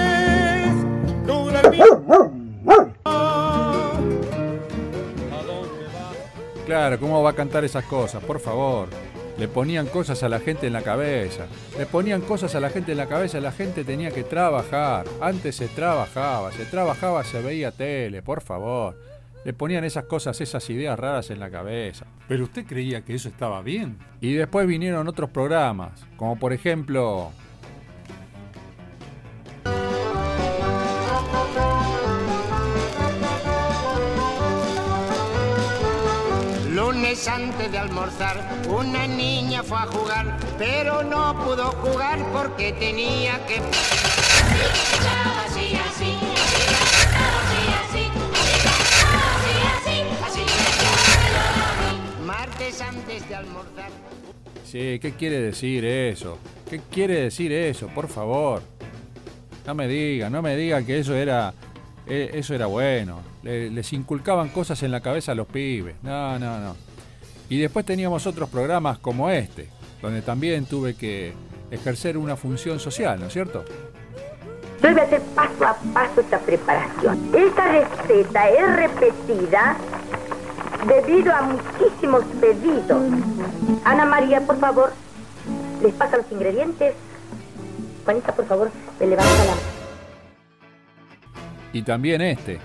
Claro, 6.69 7.01
¿cómo 7.01 7.23
va 7.23 7.31
a 7.31 7.35
cantar 7.35 7.65
esas 7.65 7.85
cosas? 7.85 8.23
Por 8.23 8.41
favor. 8.41 8.91
Le 9.39 9.49
ponían 9.49 9.87
cosas 9.87 10.23
a 10.23 10.29
la 10.29 10.39
gente 10.39 10.67
en 10.67 10.75
la 10.75 10.83
cabeza. 10.83 11.47
Le 11.79 11.87
ponían 11.87 12.21
cosas 12.21 12.55
a 12.55 12.61
la 12.61 12.69
gente 12.69 12.93
en 12.93 12.99
la 12.99 13.07
cabeza. 13.07 13.41
La 13.41 13.53
gente 13.53 13.85
tenía 13.85 14.11
que 14.11 14.23
trabajar. 14.23 15.07
Antes 15.19 15.57
se 15.57 15.69
trabajaba. 15.69 16.53
Se 16.53 16.67
trabajaba, 16.67 17.25
se 17.25 17.41
veía 17.41 17.71
tele. 17.71 18.21
Por 18.21 18.43
favor. 18.43 19.01
Le 19.47 19.55
ponían 19.55 19.85
esas 19.85 20.05
cosas, 20.05 20.39
esas 20.43 20.69
ideas 20.69 20.99
raras 20.99 21.31
en 21.31 21.41
la 21.41 21.49
cabeza. 21.49 22.05
Pero 22.29 22.45
usted 22.45 22.67
creía 22.67 23.03
que 23.03 23.15
eso 23.15 23.31
estaba 23.31 23.63
bien. 23.63 23.97
Y 24.21 24.35
después 24.35 24.67
vinieron 24.67 25.09
otros 25.09 25.31
programas. 25.31 26.05
Como 26.19 26.39
por 26.39 26.53
ejemplo... 26.53 27.33
antes 37.27 37.73
de 37.73 37.79
almorzar, 37.79 38.37
una 38.69 39.07
niña 39.07 39.63
fue 39.63 39.79
a 39.79 39.87
jugar, 39.87 40.37
pero 40.59 41.03
no 41.03 41.43
pudo 41.43 41.71
jugar 41.83 42.19
porque 42.35 42.73
tenía 42.75 43.45
que... 43.47 43.63
Martes 52.27 52.81
antes 52.81 53.29
de 53.29 53.35
almorzar. 53.35 53.91
Sí, 54.65 54.99
¿qué 55.01 55.13
quiere 55.19 55.41
decir 55.41 55.85
eso? 55.85 56.39
¿Qué 56.69 56.81
quiere 56.91 57.21
decir 57.23 57.53
eso? 57.53 57.89
Por 57.89 58.09
favor. 58.09 58.63
No 59.67 59.75
me 59.75 59.89
diga, 59.89 60.29
no 60.31 60.43
me 60.43 60.57
diga 60.57 60.83
que 60.85 60.99
eso 60.99 61.15
era 61.15 61.55
eh, 62.07 62.31
eso 62.35 62.55
era 62.55 62.67
bueno. 62.67 63.21
Le- 63.43 63.71
les 63.71 63.93
inculcaban 63.93 64.49
cosas 64.51 64.83
en 64.83 64.91
la 64.91 65.01
cabeza 65.01 65.33
a 65.33 65.35
los 65.35 65.47
pibes. 65.47 65.95
No, 66.03 66.39
no, 66.39 66.59
no. 66.61 66.77
Y 67.49 67.59
después 67.59 67.87
teníamos 67.87 68.27
otros 68.27 68.49
programas 68.49 68.99
como 68.99 69.31
este, 69.31 69.69
donde 70.03 70.23
también 70.23 70.67
tuve 70.67 70.95
que 70.95 71.33
ejercer 71.71 72.19
una 72.19 72.37
función 72.37 72.79
social, 72.79 73.19
¿no 73.19 73.27
es 73.27 73.33
cierto? 73.33 73.65
Yo 74.83 74.93
voy 74.93 75.01
a 75.01 75.05
hacer 75.05 75.21
paso 75.35 75.67
a 75.67 75.77
paso 75.93 76.21
esta 76.21 76.39
preparación. 76.39 77.31
Esta 77.35 77.69
receta 77.69 78.49
es 78.51 78.77
repetida 78.77 79.77
debido 80.87 81.35
a 81.35 81.43
muchísimos 81.43 82.25
pedidos. 82.41 83.03
Ana 83.85 84.05
María, 84.05 84.41
por 84.41 84.59
favor, 84.61 84.93
les 85.83 85.93
pasa 85.95 86.19
los 86.19 86.31
ingredientes. 86.31 86.95
Juanita, 88.05 88.33
por 88.35 88.47
favor, 88.47 88.71
le 89.01 89.07
levanta 89.07 89.45
la 89.45 89.55
Y 91.73 91.83
también 91.83 92.21
este. 92.21 92.61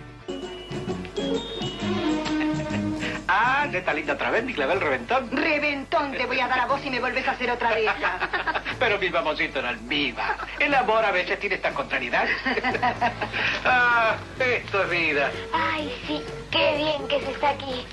Neta 3.73 3.93
linda 3.93 4.13
otra 4.13 4.29
vez, 4.29 4.43
mi 4.43 4.53
clavel 4.53 4.79
reventón. 4.79 5.29
Reventón 5.31 6.11
te 6.11 6.25
voy 6.25 6.39
a 6.39 6.47
dar 6.47 6.59
a 6.61 6.65
vos 6.67 6.79
si 6.81 6.89
me 6.89 6.99
vuelves 6.99 7.27
a 7.27 7.31
hacer 7.31 7.51
otra 7.51 7.73
de 7.73 7.85
esas. 7.85 7.97
Pero 8.79 8.99
mi 8.99 9.09
mamosito 9.09 9.59
en 9.59 9.65
almíbar. 9.65 10.37
El 10.59 10.73
amor 10.73 11.03
a 11.03 11.11
veces 11.11 11.39
tiene 11.39 11.55
estas 11.55 11.73
contrariedades. 11.73 12.31
ah, 13.65 14.15
esto 14.39 14.83
es 14.83 14.89
vida. 14.89 15.31
Ay, 15.51 15.93
sí, 16.07 16.21
qué 16.51 16.77
bien 16.77 17.07
que 17.07 17.19
se 17.25 17.31
está 17.31 17.49
aquí. 17.49 17.85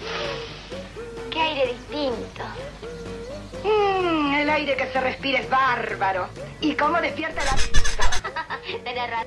Qué 1.30 1.40
aire 1.40 1.66
distinto. 1.72 2.44
Mm, 3.64 4.34
el 4.34 4.50
aire 4.50 4.76
que 4.76 4.86
se 4.86 5.00
respira 5.00 5.40
es 5.40 5.48
bárbaro. 5.48 6.28
¿Y 6.60 6.74
cómo 6.74 7.00
despierta 7.00 7.42
la... 7.44 7.56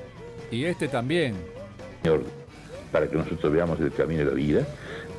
Y 0.50 0.66
este 0.66 0.86
también. 0.86 1.36
Señor, 2.02 2.24
para 2.92 3.08
que 3.08 3.16
nosotros 3.16 3.52
veamos 3.52 3.80
el 3.80 3.92
camino 3.92 4.20
de 4.20 4.26
la 4.26 4.34
vida 4.34 4.66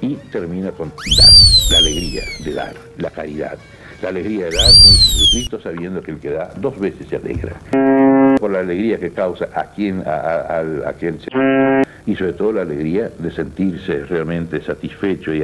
y 0.01 0.15
termina 0.31 0.71
con 0.71 0.91
dar, 1.17 1.29
la 1.71 1.77
alegría 1.79 2.23
de 2.43 2.53
dar, 2.53 2.73
la 2.97 3.09
caridad, 3.09 3.57
la 4.01 4.09
alegría 4.09 4.45
de 4.45 4.55
dar 4.55 4.65
con 4.71 4.91
Jesucristo 4.95 5.59
sabiendo 5.61 6.01
que 6.01 6.11
el 6.11 6.19
que 6.19 6.31
da 6.31 6.51
dos 6.57 6.77
veces 6.79 7.07
se 7.07 7.15
alegra. 7.15 7.55
Por 8.39 8.51
la 8.51 8.59
alegría 8.59 8.99
que 8.99 9.11
causa 9.11 9.47
a 9.55 9.71
quien, 9.71 10.03
a, 10.05 10.59
a- 10.89 10.93
quien 10.93 11.19
se 11.19 11.27
y 12.05 12.15
sobre 12.15 12.33
todo 12.33 12.51
la 12.53 12.61
alegría 12.61 13.09
de 13.17 13.31
sentirse 13.31 14.03
realmente 14.05 14.61
satisfecho 14.61 15.33
y 15.33 15.43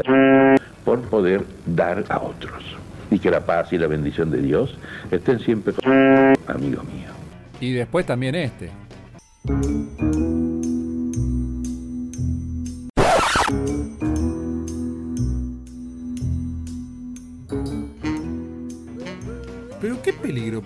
por 0.85 1.01
poder 1.09 1.43
dar 1.65 2.03
a 2.09 2.19
otros. 2.19 2.63
Y 3.09 3.17
que 3.19 3.31
la 3.31 3.41
paz 3.41 3.73
y 3.73 3.77
la 3.77 3.87
bendición 3.87 4.29
de 4.31 4.41
Dios 4.41 4.77
estén 5.09 5.39
siempre 5.39 5.73
con 5.73 5.91
amigo 6.47 6.83
mío. 6.83 7.09
Y 7.59 7.73
después 7.73 8.05
también 8.05 8.35
este. 8.35 8.69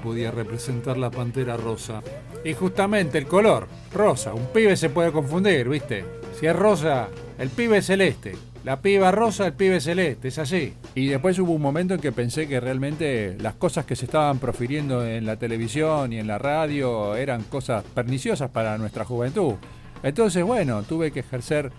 Podía 0.06 0.30
representar 0.30 0.98
la 0.98 1.10
pantera 1.10 1.58
rosa. 1.58 2.04
Y 2.44 2.54
justamente 2.54 3.18
el 3.18 3.26
color, 3.26 3.68
rosa. 3.92 4.36
Un 4.36 4.46
pibe 4.54 4.78
se 4.78 4.92
puede 4.92 5.12
confundir, 5.12 5.68
¿viste? 5.68 6.06
Si 6.40 6.46
es 6.46 6.56
rosa, 6.56 7.08
el 7.40 7.50
pibe 7.50 7.80
es 7.80 7.88
celeste. 7.88 8.34
La 8.64 8.82
piba 8.82 9.12
rosa, 9.12 9.48
el 9.48 9.54
pibe 9.54 9.78
es 9.78 9.84
celeste, 9.84 10.28
es 10.28 10.38
así. 10.38 10.76
Y 10.94 11.08
después 11.08 11.40
hubo 11.40 11.54
un 11.54 11.62
momento 11.62 11.96
en 11.96 12.00
que 12.00 12.12
pensé 12.12 12.48
que 12.48 12.60
realmente 12.60 13.36
las 13.40 13.56
cosas 13.56 13.86
que 13.86 13.96
se 13.96 14.06
estaban 14.06 14.38
profiriendo 14.38 15.04
en 15.06 15.26
la 15.26 15.38
televisión 15.38 16.14
y 16.14 16.20
en 16.20 16.28
la 16.28 16.38
radio 16.38 17.16
eran 17.16 17.42
cosas 17.44 17.84
perniciosas 17.84 18.52
para 18.52 18.78
nuestra 18.78 19.06
juventud. 19.06 19.56
Entonces, 20.04 20.44
bueno, 20.44 20.84
tuve 20.84 21.12
que 21.12 21.22
ejercer 21.22 21.72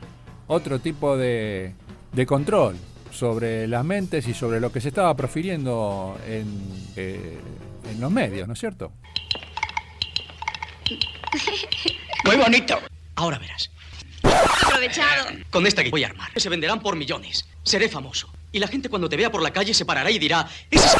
otro 0.48 0.80
tipo 0.80 1.16
de, 1.16 1.74
de 2.12 2.26
control 2.26 2.76
sobre 3.16 3.66
las 3.66 3.84
mentes 3.84 4.28
y 4.28 4.34
sobre 4.34 4.60
lo 4.60 4.70
que 4.70 4.80
se 4.80 4.88
estaba 4.88 5.16
profiriendo 5.16 6.16
en, 6.28 6.46
eh, 6.96 7.38
en 7.90 8.00
los 8.00 8.10
medios, 8.10 8.46
¿no 8.46 8.54
es 8.54 8.60
cierto? 8.60 8.92
Muy 12.24 12.36
bonito. 12.36 12.78
Ahora 13.14 13.38
verás. 13.38 13.70
Aprovechado. 14.66 15.28
Con 15.50 15.66
esta 15.66 15.82
que 15.84 15.90
voy 15.90 16.04
a 16.04 16.08
armar, 16.08 16.30
se 16.36 16.48
venderán 16.48 16.80
por 16.80 16.96
millones. 16.96 17.48
Seré 17.62 17.88
famoso. 17.88 18.32
Y 18.52 18.58
la 18.58 18.68
gente 18.68 18.88
cuando 18.88 19.08
te 19.08 19.16
vea 19.16 19.30
por 19.30 19.42
la 19.42 19.52
calle 19.52 19.74
se 19.74 19.84
parará 19.84 20.10
y 20.10 20.18
dirá, 20.18 20.48
ese. 20.70 20.98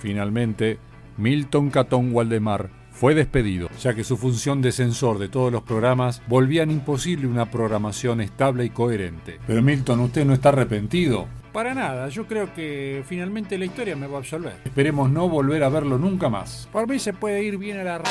Finalmente, 0.00 0.78
Milton 1.16 1.70
Catón 1.70 2.12
Waldemar 2.12 2.70
fue 2.90 3.14
despedido, 3.14 3.68
ya 3.80 3.94
que 3.94 4.04
su 4.04 4.16
función 4.16 4.62
de 4.62 4.72
censor 4.72 5.18
de 5.18 5.28
todos 5.28 5.52
los 5.52 5.62
programas 5.62 6.22
volvían 6.26 6.70
imposible 6.70 7.26
una 7.26 7.50
programación 7.50 8.20
estable 8.20 8.64
y 8.64 8.70
coherente. 8.70 9.38
Pero 9.46 9.62
Milton, 9.62 10.00
¿usted 10.00 10.24
no 10.24 10.34
está 10.34 10.50
arrepentido? 10.50 11.28
Para 11.52 11.74
nada, 11.74 12.08
yo 12.08 12.26
creo 12.26 12.54
que 12.54 13.04
finalmente 13.08 13.58
la 13.58 13.64
historia 13.64 13.96
me 13.96 14.06
va 14.06 14.18
a 14.18 14.20
absolver. 14.20 14.54
Esperemos 14.64 15.10
no 15.10 15.28
volver 15.28 15.64
a 15.64 15.68
verlo 15.68 15.98
nunca 15.98 16.28
más. 16.28 16.68
Por 16.72 16.86
mí 16.88 17.00
se 17.00 17.12
puede 17.12 17.42
ir 17.42 17.58
bien 17.58 17.80
a 17.80 17.84
la 17.84 17.98
re... 17.98 18.04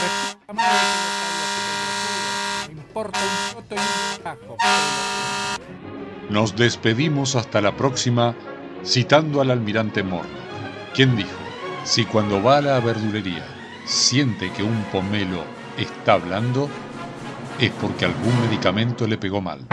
Me 2.67 2.73
importa 2.73 3.17
un 3.19 3.53
choto 3.53 3.75
y 3.75 3.77
un. 3.77 3.83
Nos 6.33 6.53
despedimos 6.55 7.35
hasta 7.35 7.61
la 7.61 7.77
próxima 7.77 8.35
citando 8.83 9.41
al 9.41 9.51
almirante 9.51 10.03
Morno, 10.03 10.29
quien 10.93 11.15
dijo, 11.15 11.29
si 11.83 12.05
cuando 12.05 12.43
va 12.43 12.57
a 12.57 12.61
la 12.61 12.79
verdulería 12.79 13.45
siente 13.85 14.51
que 14.51 14.63
un 14.63 14.83
pomelo 14.91 15.43
está 15.77 16.13
hablando, 16.13 16.69
es 17.59 17.71
porque 17.71 18.05
algún 18.05 18.39
medicamento 18.41 19.07
le 19.07 19.17
pegó 19.17 19.41
mal. 19.41 19.65